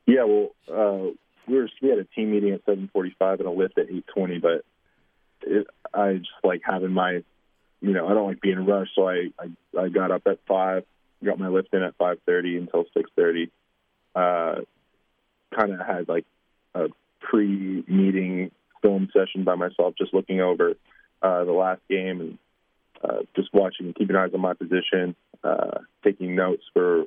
Yeah, 0.06 0.24
well, 0.26 0.50
uh, 0.72 1.12
we 1.48 1.56
were 1.56 1.70
we 1.82 1.90
had 1.90 2.00
a 2.00 2.04
team 2.04 2.32
meeting 2.32 2.54
at 2.54 2.66
7:45 2.66 3.40
and 3.40 3.48
a 3.48 3.52
lift 3.52 3.78
at 3.78 3.88
8:20, 3.90 4.42
but 4.42 4.66
it, 5.42 5.68
I 5.94 6.14
just 6.16 6.30
like 6.44 6.62
having 6.64 6.92
my 6.92 7.24
you 7.82 7.94
know, 7.94 8.08
I 8.08 8.14
don't 8.14 8.28
like 8.28 8.42
being 8.42 8.66
rushed, 8.66 8.92
so 8.96 9.08
I 9.08 9.32
I, 9.40 9.80
I 9.80 9.90
got 9.90 10.12
up 10.12 10.24
at 10.28 10.40
five, 10.48 10.86
got 11.24 11.40
my 11.40 11.48
lift 11.48 11.74
in 11.74 11.82
at 11.82 11.96
five 11.98 12.20
thirty 12.26 12.58
until 12.58 12.86
six 12.94 13.10
thirty. 13.16 13.52
Uh, 14.16 14.62
kind 15.56 15.74
of 15.74 15.80
had 15.86 16.08
like 16.08 16.26
a 16.76 16.88
pre-meeting 17.20 18.52
film 18.82 19.10
session 19.14 19.44
by 19.44 19.56
myself, 19.56 19.96
just 19.98 20.14
looking 20.14 20.42
over 20.42 20.74
uh, 21.22 21.44
the 21.44 21.52
last 21.52 21.82
game 21.90 22.22
and 22.22 22.38
uh, 23.04 23.24
just 23.36 23.50
watching, 23.54 23.94
keeping 23.94 24.16
eyes 24.16 24.32
on 24.34 24.42
my 24.42 24.54
position, 24.54 25.16
uh, 25.44 25.80
taking 26.04 26.36
notes 26.36 26.64
for 26.74 27.06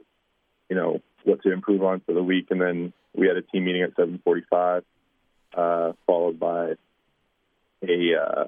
you 0.69 0.77
know 0.77 1.01
what 1.25 1.43
to 1.43 1.53
improve 1.53 1.83
on 1.83 2.01
for 2.01 2.13
the 2.13 2.23
week, 2.23 2.49
and 2.51 2.61
then 2.61 2.93
we 3.15 3.29
had 3.29 3.37
a 3.37 3.43
team 3.43 3.65
meeting 3.65 3.83
at 3.83 3.95
7:45, 3.97 4.83
uh, 5.57 5.93
followed 6.07 6.39
by 6.39 6.75
a 7.83 8.15
uh, 8.15 8.45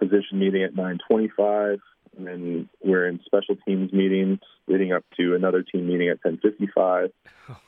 position 0.00 0.38
meeting 0.38 0.64
at 0.64 0.74
9:25, 0.74 1.80
and 2.16 2.26
then 2.26 2.68
we're 2.82 3.06
in 3.06 3.20
special 3.24 3.56
teams 3.66 3.92
meetings 3.92 4.40
leading 4.66 4.92
up 4.92 5.04
to 5.18 5.34
another 5.34 5.62
team 5.62 5.86
meeting 5.86 6.08
at 6.08 6.20
10:55, 6.22 7.12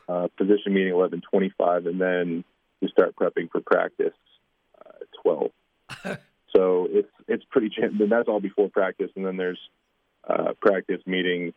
uh, 0.09 0.29
position 0.37 0.75
meeting 0.75 0.93
11:25, 0.93 1.87
and 1.87 2.01
then 2.01 2.45
we 2.81 2.89
start 2.89 3.15
prepping 3.15 3.51
for 3.51 3.61
practice 3.61 4.15
uh, 4.85 5.03
at 5.03 5.09
12. 5.23 5.53
so 6.57 6.89
it's 6.91 7.13
it's 7.29 7.45
pretty. 7.51 7.71
Then 7.79 8.09
that's 8.09 8.29
all 8.29 8.41
before 8.41 8.69
practice, 8.69 9.11
and 9.15 9.25
then 9.25 9.37
there's 9.37 9.61
uh, 10.29 10.55
practice 10.61 11.01
meetings 11.07 11.55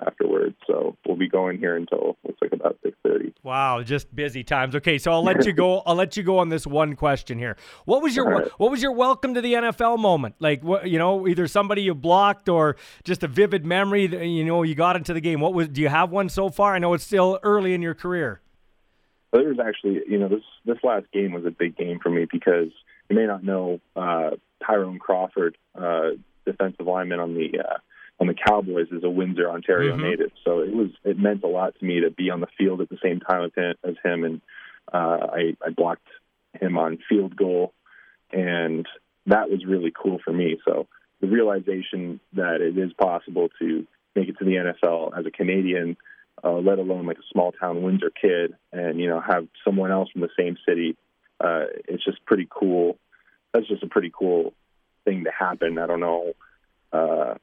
afterwards. 0.00 0.56
So 0.66 0.96
we'll 1.06 1.16
be 1.16 1.28
going 1.28 1.58
here 1.58 1.76
until 1.76 2.16
looks 2.24 2.40
like 2.40 2.52
about 2.52 2.78
six 2.82 2.96
thirty. 3.02 3.32
Wow, 3.42 3.82
just 3.82 4.14
busy 4.14 4.44
times. 4.44 4.74
Okay, 4.76 4.98
so 4.98 5.12
I'll 5.12 5.24
let 5.24 5.44
you 5.46 5.52
go. 5.52 5.80
I'll 5.80 5.94
let 5.94 6.16
you 6.16 6.22
go 6.22 6.38
on 6.38 6.48
this 6.48 6.66
one 6.66 6.96
question 6.96 7.38
here. 7.38 7.56
What 7.84 8.02
was 8.02 8.16
your 8.16 8.28
right. 8.28 8.48
what 8.58 8.70
was 8.70 8.82
your 8.82 8.92
welcome 8.92 9.34
to 9.34 9.40
the 9.40 9.54
NFL 9.54 9.98
moment? 9.98 10.36
Like 10.38 10.62
what 10.62 10.88
you 10.88 10.98
know, 10.98 11.26
either 11.26 11.46
somebody 11.46 11.82
you 11.82 11.94
blocked 11.94 12.48
or 12.48 12.76
just 13.04 13.22
a 13.22 13.28
vivid 13.28 13.64
memory 13.64 14.06
that 14.06 14.26
you 14.26 14.44
know 14.44 14.62
you 14.62 14.74
got 14.74 14.96
into 14.96 15.12
the 15.12 15.20
game. 15.20 15.40
What 15.40 15.54
was? 15.54 15.68
Do 15.68 15.80
you 15.80 15.88
have 15.88 16.10
one 16.10 16.28
so 16.28 16.50
far? 16.50 16.74
I 16.74 16.78
know 16.78 16.94
it's 16.94 17.04
still 17.04 17.38
early 17.42 17.74
in 17.74 17.82
your 17.82 17.94
career. 17.94 18.40
There 19.32 19.48
was 19.48 19.58
actually, 19.58 20.02
you 20.06 20.18
know, 20.18 20.28
this 20.28 20.42
this 20.64 20.78
last 20.82 21.06
game 21.12 21.32
was 21.32 21.44
a 21.46 21.50
big 21.50 21.76
game 21.76 21.98
for 22.02 22.10
me 22.10 22.26
because 22.30 22.68
you 23.08 23.16
may 23.16 23.26
not 23.26 23.42
know 23.42 23.80
uh, 23.96 24.30
Tyrone 24.64 24.98
Crawford, 24.98 25.56
uh, 25.74 26.10
defensive 26.44 26.86
lineman 26.86 27.18
on 27.18 27.34
the 27.34 27.60
uh, 27.60 27.78
on 28.22 28.28
the 28.28 28.34
Cowboys 28.34 28.86
is 28.92 29.02
a 29.02 29.10
Windsor, 29.10 29.50
Ontario 29.50 29.94
mm-hmm. 29.94 30.04
native. 30.04 30.30
So 30.44 30.60
it 30.60 30.72
was 30.72 30.90
it 31.04 31.18
meant 31.18 31.42
a 31.42 31.48
lot 31.48 31.76
to 31.76 31.84
me 31.84 32.00
to 32.02 32.10
be 32.10 32.30
on 32.30 32.40
the 32.40 32.46
field 32.56 32.80
at 32.80 32.88
the 32.88 32.98
same 33.02 33.18
time 33.18 33.50
as 33.56 33.94
him, 34.04 34.22
and 34.22 34.40
uh, 34.92 35.26
I, 35.32 35.56
I 35.64 35.70
blocked 35.76 36.06
him 36.60 36.78
on 36.78 36.98
field 37.08 37.34
goal, 37.34 37.74
and 38.30 38.86
that 39.26 39.50
was 39.50 39.64
really 39.66 39.92
cool 39.92 40.20
for 40.24 40.32
me. 40.32 40.56
So 40.64 40.86
the 41.20 41.26
realization 41.26 42.20
that 42.34 42.60
it 42.60 42.78
is 42.78 42.92
possible 42.92 43.48
to 43.58 43.86
make 44.14 44.28
it 44.28 44.38
to 44.38 44.44
the 44.44 44.72
NFL 44.86 45.18
as 45.18 45.26
a 45.26 45.32
Canadian, 45.32 45.96
uh, 46.44 46.52
let 46.52 46.78
alone 46.78 47.06
like 47.06 47.18
a 47.18 47.28
small 47.32 47.50
town 47.50 47.82
Windsor 47.82 48.10
kid, 48.10 48.54
and 48.72 49.00
you 49.00 49.08
know 49.08 49.20
have 49.20 49.48
someone 49.64 49.90
else 49.90 50.10
from 50.12 50.20
the 50.20 50.30
same 50.38 50.56
city, 50.64 50.96
uh, 51.40 51.64
it's 51.88 52.04
just 52.04 52.24
pretty 52.24 52.46
cool. 52.48 52.98
That's 53.52 53.66
just 53.66 53.82
a 53.82 53.88
pretty 53.88 54.12
cool 54.16 54.54
thing 55.04 55.24
to 55.24 55.32
happen. 55.36 55.76
I 55.78 55.88
don't 55.88 55.98
know. 55.98 56.34
Uh, 56.92 57.34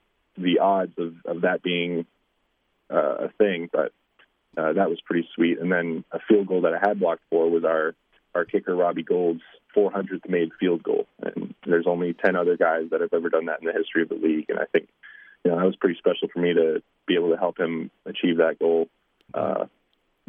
the 0.41 0.59
odds 0.59 0.93
of, 0.97 1.13
of 1.25 1.41
that 1.41 1.61
being 1.61 2.05
uh, 2.91 3.25
a 3.25 3.29
thing, 3.37 3.69
but 3.71 3.91
uh, 4.57 4.73
that 4.73 4.89
was 4.89 4.99
pretty 5.05 5.27
sweet. 5.35 5.59
And 5.59 5.71
then 5.71 6.03
a 6.11 6.19
field 6.27 6.47
goal 6.47 6.61
that 6.61 6.73
I 6.73 6.87
had 6.87 6.99
blocked 6.99 7.23
for 7.29 7.49
was 7.49 7.63
our 7.63 7.93
our 8.35 8.45
kicker 8.45 8.75
Robbie 8.75 9.03
Gould's 9.03 9.41
400th 9.75 10.29
made 10.29 10.49
field 10.59 10.83
goal, 10.83 11.07
and 11.19 11.55
there's 11.65 11.87
only 11.87 12.13
10 12.13 12.35
other 12.35 12.57
guys 12.57 12.89
that 12.91 13.01
have 13.01 13.13
ever 13.13 13.29
done 13.29 13.47
that 13.47 13.59
in 13.59 13.65
the 13.65 13.73
history 13.73 14.03
of 14.03 14.09
the 14.09 14.15
league. 14.15 14.45
And 14.49 14.59
I 14.59 14.65
think 14.65 14.87
you 15.43 15.51
know 15.51 15.57
that 15.57 15.65
was 15.65 15.75
pretty 15.75 15.97
special 15.97 16.27
for 16.31 16.39
me 16.39 16.53
to 16.53 16.81
be 17.07 17.15
able 17.15 17.31
to 17.31 17.37
help 17.37 17.59
him 17.59 17.91
achieve 18.05 18.37
that 18.37 18.59
goal. 18.59 18.87
Uh, 19.33 19.65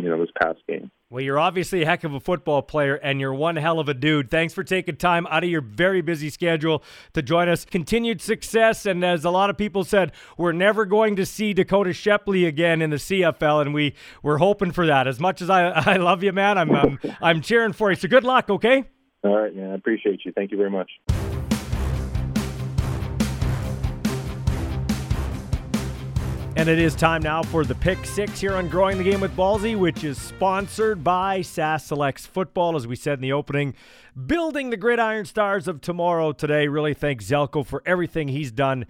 you 0.03 0.11
know, 0.11 0.19
this 0.19 0.31
past 0.41 0.59
game. 0.69 0.91
Well, 1.11 1.23
you're 1.23 1.39
obviously 1.39 1.83
a 1.83 1.87
heck 1.87 2.05
of 2.05 2.15
a 2.15 2.21
football 2.21 2.63
player, 2.63 2.95
and 2.95 3.21
you're 3.21 3.35
one 3.35 3.57
hell 3.57 3.81
of 3.81 3.89
a 3.89 3.95
dude. 3.95 4.31
Thanks 4.31 4.55
for 4.55 4.63
taking 4.63 4.97
time 4.97 5.27
out 5.29 5.43
of 5.43 5.51
your 5.51 5.61
very 5.61 6.03
busy 6.03 6.31
schedule 6.31 6.83
to 7.15 7.23
join 7.23 7.49
us. 7.49 7.65
Continued 7.65 8.21
success, 8.21 8.87
and 8.87 9.05
as 9.05 9.25
a 9.25 9.31
lot 9.31 9.51
of 9.51 9.59
people 9.59 9.83
said, 9.83 10.13
we're 10.37 10.53
never 10.53 10.85
going 10.85 11.17
to 11.17 11.27
see 11.27 11.53
Dakota 11.53 11.93
Shepley 11.93 12.47
again 12.47 12.81
in 12.81 12.91
the 12.91 12.97
CFL, 12.97 13.63
and 13.63 13.75
we 13.75 13.95
we're 14.23 14.39
hoping 14.39 14.71
for 14.71 14.87
that. 14.87 15.09
As 15.09 15.19
much 15.19 15.43
as 15.43 15.51
I 15.51 15.71
I 15.95 15.97
love 15.97 16.23
you, 16.23 16.33
man, 16.33 16.59
I'm 16.59 16.71
I'm, 16.71 16.99
I'm 17.21 17.41
cheering 17.41 17.73
for 17.73 17.91
you. 17.91 17.97
So 17.97 18.07
good 18.07 18.25
luck, 18.25 18.49
okay? 18.49 18.85
All 19.23 19.37
right, 19.37 19.55
man. 19.55 19.73
I 19.73 19.75
appreciate 19.75 20.25
you. 20.25 20.33
Thank 20.33 20.51
you 20.51 20.57
very 20.57 20.71
much. 20.71 20.91
And 26.61 26.69
it 26.69 26.79
is 26.79 26.95
time 26.95 27.23
now 27.23 27.43
for 27.43 27.65
the 27.65 27.75
pick 27.75 28.05
six 28.05 28.39
here 28.39 28.53
on 28.55 28.69
Growing 28.69 28.99
the 28.99 29.03
Game 29.03 29.23
with 29.23 29.35
Ballsy, 29.35 29.79
which 29.79 30.05
is 30.05 30.21
sponsored 30.21 31.03
by 31.03 31.41
Sask 31.41 31.87
Selects 31.87 32.27
Football. 32.27 32.77
As 32.77 32.87
we 32.87 32.97
said 32.97 33.15
in 33.15 33.23
the 33.23 33.33
opening, 33.33 33.75
building 34.27 34.69
the 34.69 34.77
gridiron 34.77 35.25
stars 35.25 35.67
of 35.67 35.81
tomorrow 35.81 36.33
today. 36.33 36.69
Really 36.69 36.93
thank 36.93 37.23
Zelko 37.23 37.65
for 37.65 37.83
everything 37.87 38.29
he's 38.29 38.53
done 38.53 38.85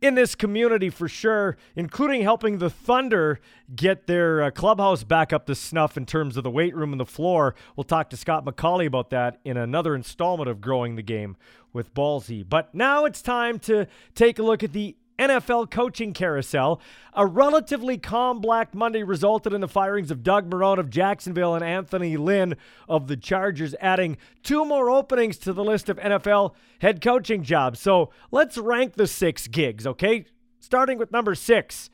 in 0.00 0.14
this 0.14 0.36
community 0.36 0.88
for 0.88 1.08
sure, 1.08 1.56
including 1.74 2.22
helping 2.22 2.58
the 2.58 2.70
Thunder 2.70 3.40
get 3.74 4.06
their 4.06 4.44
uh, 4.44 4.50
clubhouse 4.52 5.02
back 5.02 5.32
up 5.32 5.46
to 5.46 5.56
snuff 5.56 5.96
in 5.96 6.06
terms 6.06 6.36
of 6.36 6.44
the 6.44 6.50
weight 6.50 6.76
room 6.76 6.92
and 6.92 7.00
the 7.00 7.04
floor. 7.04 7.56
We'll 7.74 7.82
talk 7.82 8.10
to 8.10 8.16
Scott 8.16 8.44
McAuley 8.44 8.86
about 8.86 9.10
that 9.10 9.40
in 9.44 9.56
another 9.56 9.96
installment 9.96 10.48
of 10.48 10.60
Growing 10.60 10.94
the 10.94 11.02
Game 11.02 11.36
with 11.72 11.92
Ballsy. 11.92 12.48
But 12.48 12.72
now 12.72 13.04
it's 13.04 13.20
time 13.20 13.58
to 13.60 13.88
take 14.14 14.38
a 14.38 14.44
look 14.44 14.62
at 14.62 14.72
the 14.72 14.94
NFL 15.20 15.70
coaching 15.70 16.12
carousel. 16.12 16.80
A 17.12 17.26
relatively 17.26 17.98
calm 17.98 18.40
Black 18.40 18.74
Monday 18.74 19.02
resulted 19.02 19.52
in 19.52 19.60
the 19.60 19.68
firings 19.68 20.10
of 20.10 20.22
Doug 20.22 20.48
Marrone 20.50 20.78
of 20.78 20.88
Jacksonville 20.88 21.54
and 21.54 21.62
Anthony 21.62 22.16
Lynn 22.16 22.56
of 22.88 23.06
the 23.06 23.16
Chargers, 23.16 23.74
adding 23.80 24.16
two 24.42 24.64
more 24.64 24.90
openings 24.90 25.36
to 25.38 25.52
the 25.52 25.62
list 25.62 25.88
of 25.88 25.98
NFL 25.98 26.54
head 26.80 27.02
coaching 27.02 27.42
jobs. 27.42 27.78
So 27.80 28.10
let's 28.30 28.56
rank 28.56 28.94
the 28.94 29.06
six 29.06 29.46
gigs, 29.46 29.86
okay? 29.86 30.24
Starting 30.58 30.98
with 30.98 31.12
number 31.12 31.34
six, 31.34 31.90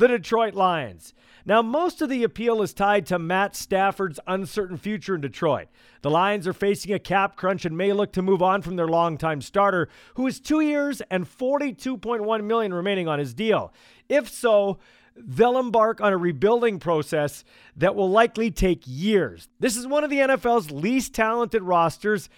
the 0.00 0.08
Detroit 0.08 0.54
Lions. 0.54 1.14
Now, 1.44 1.62
most 1.62 2.02
of 2.02 2.08
the 2.08 2.24
appeal 2.24 2.62
is 2.62 2.72
tied 2.72 3.06
to 3.06 3.18
Matt 3.18 3.54
Stafford's 3.54 4.18
uncertain 4.26 4.76
future 4.76 5.14
in 5.14 5.20
Detroit. 5.20 5.68
The 6.02 6.10
Lions 6.10 6.46
are 6.46 6.52
facing 6.52 6.92
a 6.92 6.98
cap 6.98 7.36
crunch 7.36 7.64
and 7.64 7.76
may 7.76 7.92
look 7.92 8.12
to 8.14 8.22
move 8.22 8.42
on 8.42 8.62
from 8.62 8.76
their 8.76 8.88
longtime 8.88 9.42
starter, 9.42 9.88
who 10.14 10.26
is 10.26 10.40
two 10.40 10.60
years 10.60 11.02
and 11.10 11.26
42.1 11.26 12.44
million 12.44 12.74
remaining 12.74 13.08
on 13.08 13.18
his 13.18 13.34
deal. 13.34 13.72
If 14.08 14.28
so, 14.28 14.78
they'll 15.16 15.58
embark 15.58 16.00
on 16.00 16.12
a 16.12 16.18
rebuilding 16.18 16.78
process 16.78 17.44
that 17.76 17.94
will 17.94 18.10
likely 18.10 18.50
take 18.50 18.82
years. 18.86 19.48
This 19.60 19.76
is 19.76 19.86
one 19.86 20.02
of 20.02 20.10
the 20.10 20.18
NFL's 20.18 20.70
least 20.70 21.14
talented 21.14 21.62
rosters 21.62 22.30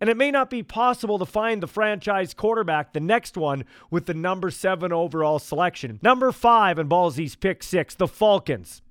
and 0.00 0.08
it 0.08 0.16
may 0.16 0.30
not 0.30 0.50
be 0.50 0.62
possible 0.62 1.18
to 1.18 1.26
find 1.26 1.62
the 1.62 1.66
franchise 1.66 2.34
quarterback, 2.34 2.92
the 2.92 3.00
next 3.00 3.36
one, 3.36 3.64
with 3.90 4.06
the 4.06 4.14
number 4.14 4.50
seven 4.50 4.92
overall 4.92 5.38
selection. 5.38 5.98
Number 6.02 6.32
five 6.32 6.78
in 6.78 6.88
Ballsy's 6.88 7.36
pick 7.36 7.62
six, 7.62 7.94
the 7.94 8.08
Falcons. 8.08 8.82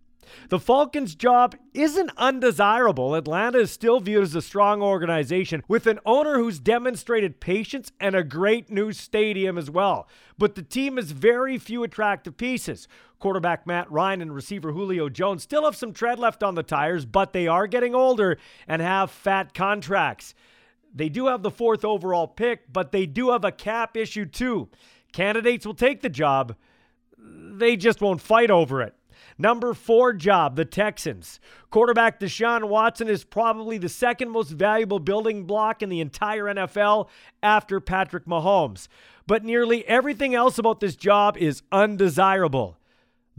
The 0.50 0.60
Falcons' 0.60 1.16
job 1.16 1.56
isn't 1.74 2.12
undesirable. 2.18 3.16
Atlanta 3.16 3.60
is 3.60 3.72
still 3.72 4.00
viewed 4.00 4.24
as 4.24 4.36
a 4.36 4.42
strong 4.42 4.82
organization 4.82 5.64
with 5.68 5.88
an 5.88 6.00
owner 6.06 6.38
who's 6.38 6.60
demonstrated 6.60 7.40
patience 7.40 7.92
and 8.00 8.16
a 8.16 8.24
great 8.24 8.70
new 8.70 8.92
stadium 8.92 9.58
as 9.58 9.70
well. 9.70 10.08
But 10.38 10.56
the 10.56 10.64
team 10.64 10.98
has 10.98 11.12
very 11.12 11.58
few 11.58 11.84
attractive 11.84 12.38
pieces. 12.38 12.88
Quarterback 13.20 13.66
Matt 13.66 13.92
Ryan 13.92 14.22
and 14.22 14.36
receiver 14.36 14.74
Julio 14.74 15.10
Jones 15.10 15.44
still 15.44 15.66
have 15.66 15.76
some 15.76 15.94
tread 15.94 16.20
left 16.20 16.44
on 16.44 16.56
the 16.56 16.64
tires, 16.64 17.06
but 17.06 17.34
they 17.34 17.48
are 17.48 17.66
getting 17.66 17.96
older 17.96 18.38
and 18.68 18.82
have 18.82 19.10
fat 19.10 19.54
contracts. 19.54 20.36
They 20.94 21.10
do 21.10 21.28
have 21.28 21.44
the 21.44 21.52
fourth 21.52 21.86
overall 21.86 22.28
pick, 22.28 22.72
but 22.72 22.92
they 22.92 23.06
do 23.06 23.32
have 23.32 23.46
a 23.46 23.52
cap 23.52 23.96
issue 23.96 24.26
too. 24.26 24.70
Candidates 25.12 25.66
will 25.66 25.74
take 25.74 26.02
the 26.02 26.10
job, 26.10 26.56
they 27.18 27.76
just 27.76 28.02
won't 28.02 28.22
fight 28.22 28.52
over 28.52 28.82
it. 28.82 28.94
Number 29.38 29.74
four 29.74 30.14
job, 30.14 30.56
the 30.56 30.66
Texans. 30.66 31.40
Quarterback 31.70 32.20
Deshaun 32.20 32.70
Watson 32.70 33.08
is 33.08 33.24
probably 33.24 33.78
the 33.78 33.90
second 33.90 34.30
most 34.32 34.52
valuable 34.52 35.00
building 35.00 35.44
block 35.46 35.82
in 35.82 35.90
the 35.90 36.02
entire 36.02 36.46
NFL 36.46 37.08
after 37.44 37.80
Patrick 37.80 38.26
Mahomes. 38.26 38.88
But 39.28 39.44
nearly 39.44 39.86
everything 39.88 40.34
else 40.34 40.58
about 40.58 40.80
this 40.80 40.96
job 40.96 41.38
is 41.38 41.62
undesirable. 41.72 42.78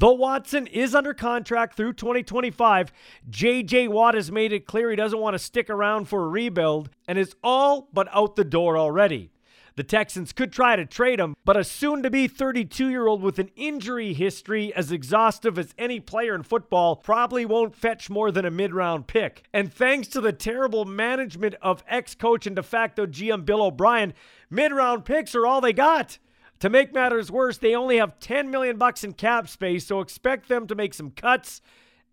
Though 0.01 0.13
Watson 0.13 0.69
is 0.69 0.95
under 0.95 1.13
contract 1.13 1.77
through 1.77 1.95
2025, 1.95 2.93
JJ 3.29 3.89
Watt 3.89 4.15
has 4.15 4.31
made 4.31 4.53
it 4.53 4.65
clear 4.65 4.91
he 4.91 4.97
doesn't 4.97 5.19
want 5.19 5.35
to 5.35 5.41
stick 5.41 5.69
around 5.69 6.09
for 6.09 6.25
a 6.25 6.29
rebuild 6.29 6.89
and 7.09 7.19
is 7.19 7.35
all 7.43 7.89
but 7.93 8.07
out 8.13 8.37
the 8.37 8.45
door 8.45 8.79
already. 8.79 9.33
The 9.75 9.83
Texans 9.83 10.33
could 10.33 10.53
try 10.53 10.77
to 10.77 10.87
trade 10.87 11.19
him, 11.19 11.35
but 11.45 11.57
a 11.57 11.65
soon 11.65 12.05
to 12.05 12.11
be 12.11 12.29
32 12.29 12.89
year 12.89 13.09
old 13.09 13.23
with 13.23 13.41
an 13.41 13.51
injury 13.57 14.13
history 14.13 14.73
as 14.75 14.93
exhaustive 14.93 15.59
as 15.59 15.75
any 15.77 15.99
player 15.99 16.35
in 16.35 16.45
football 16.45 16.95
probably 16.95 17.45
won't 17.45 17.75
fetch 17.75 18.09
more 18.09 18.31
than 18.31 18.45
a 18.45 18.53
mid 18.53 18.75
round 18.75 19.09
pick. 19.09 19.45
And 19.53 19.73
thanks 19.73 20.07
to 20.09 20.21
the 20.21 20.33
terrible 20.33 20.85
management 20.85 21.57
of 21.61 21.83
ex 21.89 22.15
coach 22.15 22.47
and 22.47 22.55
de 22.55 22.63
facto 22.63 23.05
GM 23.05 23.45
Bill 23.45 23.63
O'Brien, 23.63 24.15
mid 24.49 24.73
round 24.73 25.05
picks 25.05 25.35
are 25.35 25.47
all 25.47 25.61
they 25.61 25.73
got. 25.73 26.19
To 26.61 26.69
make 26.69 26.93
matters 26.93 27.31
worse, 27.31 27.59
they 27.59 27.75
only 27.75 27.99
have 27.99 28.19
10 28.19 28.51
million 28.51 28.79
bucks 28.79 29.05
in 29.05 29.13
cap 29.13 29.49
space, 29.49 29.87
so 29.87 30.01
expect 30.01 30.49
them 30.49 30.67
to 30.67 30.75
make 30.75 30.93
some 30.93 31.11
cuts 31.11 31.61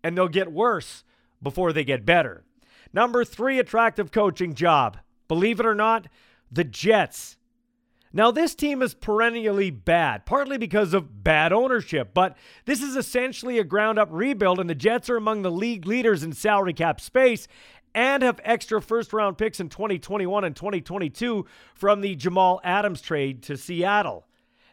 and 0.04 0.16
they'll 0.16 0.28
get 0.28 0.52
worse 0.52 1.02
before 1.42 1.72
they 1.72 1.84
get 1.84 2.06
better. 2.06 2.44
Number 2.92 3.24
3 3.24 3.58
attractive 3.58 4.12
coaching 4.12 4.54
job. 4.54 4.98
Believe 5.26 5.58
it 5.58 5.66
or 5.66 5.74
not, 5.74 6.06
the 6.50 6.64
Jets. 6.64 7.36
Now, 8.12 8.30
this 8.30 8.54
team 8.54 8.82
is 8.82 8.94
perennially 8.94 9.70
bad, 9.70 10.24
partly 10.24 10.56
because 10.56 10.94
of 10.94 11.24
bad 11.24 11.52
ownership, 11.52 12.14
but 12.14 12.36
this 12.64 12.80
is 12.80 12.96
essentially 12.96 13.58
a 13.58 13.64
ground 13.64 13.98
up 13.98 14.08
rebuild, 14.10 14.60
and 14.60 14.70
the 14.70 14.74
Jets 14.74 15.10
are 15.10 15.16
among 15.16 15.42
the 15.42 15.50
league 15.50 15.86
leaders 15.86 16.22
in 16.22 16.32
salary 16.32 16.72
cap 16.72 17.00
space 17.00 17.48
and 17.94 18.22
have 18.22 18.40
extra 18.44 18.80
first 18.80 19.12
round 19.12 19.36
picks 19.36 19.58
in 19.58 19.68
2021 19.68 20.44
and 20.44 20.54
2022 20.54 21.44
from 21.74 22.00
the 22.00 22.14
Jamal 22.14 22.60
Adams 22.62 23.00
trade 23.00 23.42
to 23.42 23.56
Seattle. 23.56 24.24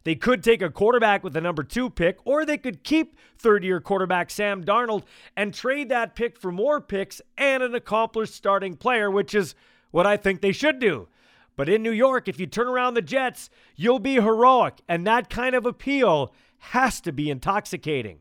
They 0.03 0.15
could 0.15 0.43
take 0.43 0.61
a 0.61 0.69
quarterback 0.69 1.23
with 1.23 1.33
the 1.33 1.41
number 1.41 1.63
two 1.63 1.89
pick, 1.89 2.17
or 2.25 2.45
they 2.45 2.57
could 2.57 2.83
keep 2.83 3.17
third 3.37 3.63
year 3.63 3.79
quarterback 3.79 4.29
Sam 4.29 4.63
Darnold 4.63 5.03
and 5.35 5.53
trade 5.53 5.89
that 5.89 6.15
pick 6.15 6.37
for 6.37 6.51
more 6.51 6.81
picks 6.81 7.21
and 7.37 7.63
an 7.63 7.73
accomplished 7.73 8.33
starting 8.33 8.75
player, 8.75 9.09
which 9.09 9.33
is 9.33 9.55
what 9.91 10.05
I 10.05 10.17
think 10.17 10.41
they 10.41 10.51
should 10.51 10.79
do. 10.79 11.07
But 11.55 11.69
in 11.69 11.83
New 11.83 11.91
York, 11.91 12.27
if 12.27 12.39
you 12.39 12.47
turn 12.47 12.67
around 12.67 12.95
the 12.95 13.01
Jets, 13.01 13.49
you'll 13.75 13.99
be 13.99 14.15
heroic, 14.15 14.81
and 14.87 15.05
that 15.05 15.29
kind 15.29 15.55
of 15.55 15.65
appeal 15.65 16.33
has 16.57 16.99
to 17.01 17.11
be 17.11 17.29
intoxicating. 17.29 18.19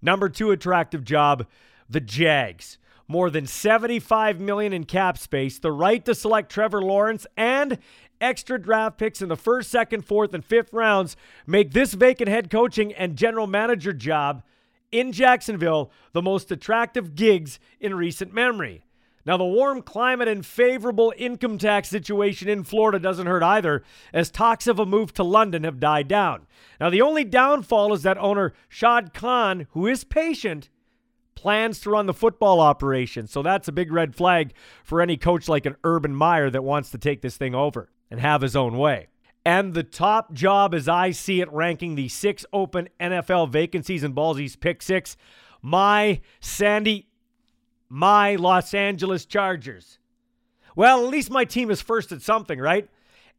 Number 0.00 0.28
two 0.28 0.50
attractive 0.50 1.04
job, 1.04 1.46
the 1.88 2.00
Jags. 2.00 2.78
More 3.06 3.28
than 3.28 3.46
75 3.46 4.40
million 4.40 4.72
in 4.72 4.84
cap 4.84 5.18
space, 5.18 5.58
the 5.58 5.72
right 5.72 6.02
to 6.06 6.14
select 6.14 6.50
Trevor 6.50 6.80
Lawrence 6.80 7.26
and 7.36 7.78
extra 8.20 8.60
draft 8.60 8.98
picks 8.98 9.22
in 9.22 9.28
the 9.28 9.36
first, 9.36 9.70
second, 9.70 10.04
fourth, 10.04 10.34
and 10.34 10.44
fifth 10.44 10.72
rounds 10.72 11.16
make 11.46 11.72
this 11.72 11.94
vacant 11.94 12.28
head 12.28 12.50
coaching 12.50 12.92
and 12.92 13.16
general 13.16 13.46
manager 13.46 13.92
job 13.92 14.42
in 14.90 15.12
Jacksonville 15.12 15.90
the 16.12 16.22
most 16.22 16.50
attractive 16.50 17.14
gigs 17.14 17.58
in 17.80 17.94
recent 17.94 18.32
memory. 18.32 18.84
Now, 19.26 19.38
the 19.38 19.44
warm 19.44 19.80
climate 19.80 20.28
and 20.28 20.44
favorable 20.44 21.12
income 21.16 21.56
tax 21.56 21.88
situation 21.88 22.48
in 22.48 22.62
Florida 22.62 22.98
doesn't 22.98 23.26
hurt 23.26 23.42
either, 23.42 23.82
as 24.12 24.30
talks 24.30 24.66
of 24.66 24.78
a 24.78 24.84
move 24.84 25.14
to 25.14 25.24
London 25.24 25.64
have 25.64 25.80
died 25.80 26.08
down. 26.08 26.46
Now, 26.78 26.90
the 26.90 27.00
only 27.00 27.24
downfall 27.24 27.94
is 27.94 28.02
that 28.02 28.18
owner 28.18 28.52
Shad 28.68 29.14
Khan, 29.14 29.66
who 29.70 29.86
is 29.86 30.04
patient, 30.04 30.68
plans 31.34 31.80
to 31.80 31.90
run 31.90 32.06
the 32.06 32.14
football 32.14 32.60
operation. 32.60 33.26
So 33.26 33.42
that's 33.42 33.66
a 33.66 33.72
big 33.72 33.90
red 33.90 34.14
flag 34.14 34.52
for 34.82 35.00
any 35.00 35.16
coach 35.16 35.48
like 35.48 35.66
an 35.66 35.76
Urban 35.84 36.14
Meyer 36.14 36.50
that 36.50 36.62
wants 36.62 36.90
to 36.90 36.98
take 36.98 37.22
this 37.22 37.36
thing 37.36 37.54
over 37.54 37.88
and 38.10 38.20
have 38.20 38.42
his 38.42 38.56
own 38.56 38.76
way. 38.78 39.08
And 39.44 39.74
the 39.74 39.82
top 39.82 40.32
job, 40.32 40.74
as 40.74 40.88
I 40.88 41.10
see 41.10 41.40
it, 41.40 41.52
ranking 41.52 41.94
the 41.94 42.08
six 42.08 42.46
open 42.52 42.88
NFL 42.98 43.50
vacancies 43.50 44.02
in 44.02 44.14
Ballsy's 44.14 44.56
pick 44.56 44.80
six, 44.80 45.16
my 45.60 46.20
Sandy 46.40 47.08
my 47.88 48.34
Los 48.34 48.74
Angeles 48.74 49.24
Chargers. 49.24 49.98
Well, 50.74 51.04
at 51.04 51.10
least 51.10 51.30
my 51.30 51.44
team 51.44 51.70
is 51.70 51.80
first 51.80 52.10
at 52.10 52.22
something, 52.22 52.58
right? 52.58 52.88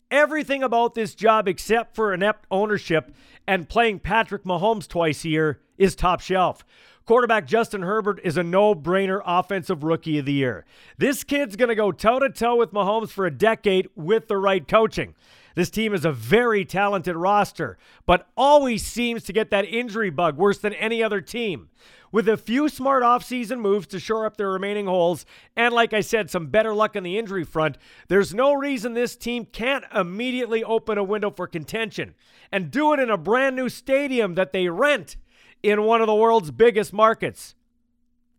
Everything 0.10 0.63
about 0.63 0.95
this 0.95 1.13
job, 1.15 1.50
except 1.50 1.93
for 1.93 2.13
inept 2.13 2.45
ownership 2.50 3.13
and 3.45 3.67
playing 3.67 4.00
Patrick 4.00 4.45
Mahomes 4.45 4.88
twice 4.88 5.25
a 5.25 5.29
year, 5.29 5.60
is 5.77 5.96
top 5.96 6.22
shelf. 6.22 6.65
Quarterback 7.05 7.46
Justin 7.46 7.84
Herbert 7.84 8.20
is 8.24 8.36
a 8.36 8.44
no 8.44 8.74
brainer 8.74 9.22
offensive 9.24 9.84
rookie 9.84 10.17
of 10.17 10.25
the 10.25 10.34
year. 10.34 10.65
This 10.98 11.24
kid's 11.24 11.55
going 11.55 11.70
to 11.70 11.75
go 11.75 11.91
toe 11.91 12.17
to 12.20 12.29
toe 12.29 12.55
with 12.55 12.74
Mahomes 12.74 13.10
for 13.10 13.27
a 13.27 13.32
decade 13.32 13.88
with 13.96 14.27
the 14.27 14.38
right 14.38 14.67
coaching. 14.67 15.13
This 15.53 15.70
team 15.70 15.94
is 15.94 16.03
a 16.03 16.12
very 16.12 16.65
talented 16.65 17.15
roster, 17.15 17.77
but 18.05 18.27
always 18.36 18.86
seems 18.86 19.24
to 19.24 19.34
get 19.34 19.51
that 19.51 19.65
injury 19.65 20.10
bug 20.10 20.38
worse 20.38 20.58
than 20.58 20.74
any 20.74 21.03
other 21.03 21.22
team. 21.22 21.70
With 22.12 22.27
a 22.27 22.38
few 22.38 22.70
smart 22.70 23.03
offseason 23.03 23.60
moves 23.60 23.88
to 23.88 24.00
shore 24.00 24.25
up 24.25 24.38
their 24.38 24.50
remaining 24.50 24.86
holes, 24.86 25.25
and 25.55 25.74
like 25.74 25.94
I 25.94 26.01
said, 26.01 26.29
some 26.29 26.48
better 26.48 26.74
luck 26.74 26.96
on 26.96 27.03
the 27.03 27.17
injury 27.17 27.44
front, 27.44 27.77
there's 28.08 28.34
no 28.34 28.53
reason 28.53 28.94
this 28.94 29.15
team 29.15 29.46
can't 29.46 29.86
immediately 29.94 30.63
open 30.63 30.98
a 30.98 31.03
window 31.03 31.29
for 31.29 31.46
contention 31.46 32.15
and 32.51 32.72
do 32.72 32.94
it 32.94 33.00
in 33.00 33.10
a 33.10 33.17
brand 33.17 33.55
new 33.55 33.70
stadium 33.70 34.36
that 34.36 34.53
they 34.53 34.70
rent 34.70 35.17
in 35.65 35.84
one 35.84 36.01
of 36.01 36.07
the 36.07 36.15
world's 36.15 36.51
biggest 36.51 36.93
markets. 36.93 37.55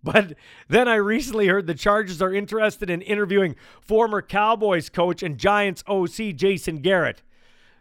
But 0.02 0.34
then 0.68 0.86
I 0.86 0.94
recently 0.94 1.48
heard 1.48 1.66
the 1.66 1.74
Chargers 1.74 2.22
are 2.22 2.32
interested 2.32 2.88
in 2.88 3.02
interviewing 3.02 3.56
former 3.80 4.22
Cowboys 4.22 4.88
coach 4.88 5.22
and 5.22 5.36
Giants 5.36 5.82
OC 5.88 6.36
Jason 6.36 6.78
Garrett. 6.78 7.22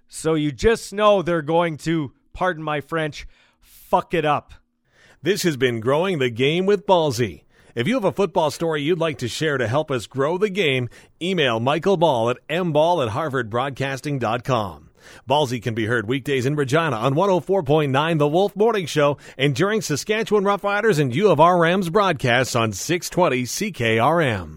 So 0.08 0.34
you 0.34 0.52
just 0.52 0.92
know 0.92 1.22
they're 1.22 1.44
going 1.44 1.78
to, 1.78 2.14
pardon 2.34 2.64
my 2.64 2.82
French, 2.82 3.28
fuck 3.62 4.14
it 4.16 4.26
up. 4.26 4.54
This 5.22 5.44
has 5.44 5.56
been 5.56 5.80
Growing 5.80 6.18
the 6.18 6.32
Game 6.32 6.66
with 6.66 6.88
Ballsy. 6.88 7.44
If 7.76 7.88
you 7.88 7.94
have 7.96 8.06
a 8.06 8.12
football 8.12 8.52
story 8.52 8.82
you'd 8.82 9.00
like 9.00 9.18
to 9.20 9.28
share 9.28 9.58
to 9.58 9.68
help 9.68 9.92
us 9.92 10.08
grow 10.08 10.38
the 10.38 10.50
game, 10.50 10.90
email 11.22 11.60
Michael 11.60 11.98
Ball 11.98 12.32
at 12.32 12.48
mball 12.48 13.06
at 13.06 13.14
harvardbroadcasting.com. 13.14 14.85
Ballsy 15.28 15.62
can 15.62 15.74
be 15.74 15.86
heard 15.86 16.08
weekdays 16.08 16.46
in 16.46 16.56
Regina 16.56 16.96
on 16.96 17.14
104.9 17.14 18.20
The 18.20 18.28
Wolf 18.28 18.56
Morning 18.56 18.86
Show 18.86 19.18
and 19.38 19.56
during 19.56 19.82
Saskatchewan 19.82 20.44
Roughriders 20.44 21.00
and 21.00 21.16
U 21.16 21.30
of 21.30 21.40
R 21.40 21.60
Rams 21.60 21.90
broadcasts 21.90 22.56
on 22.56 22.74
620 22.74 23.44
CKRM. 23.44 24.54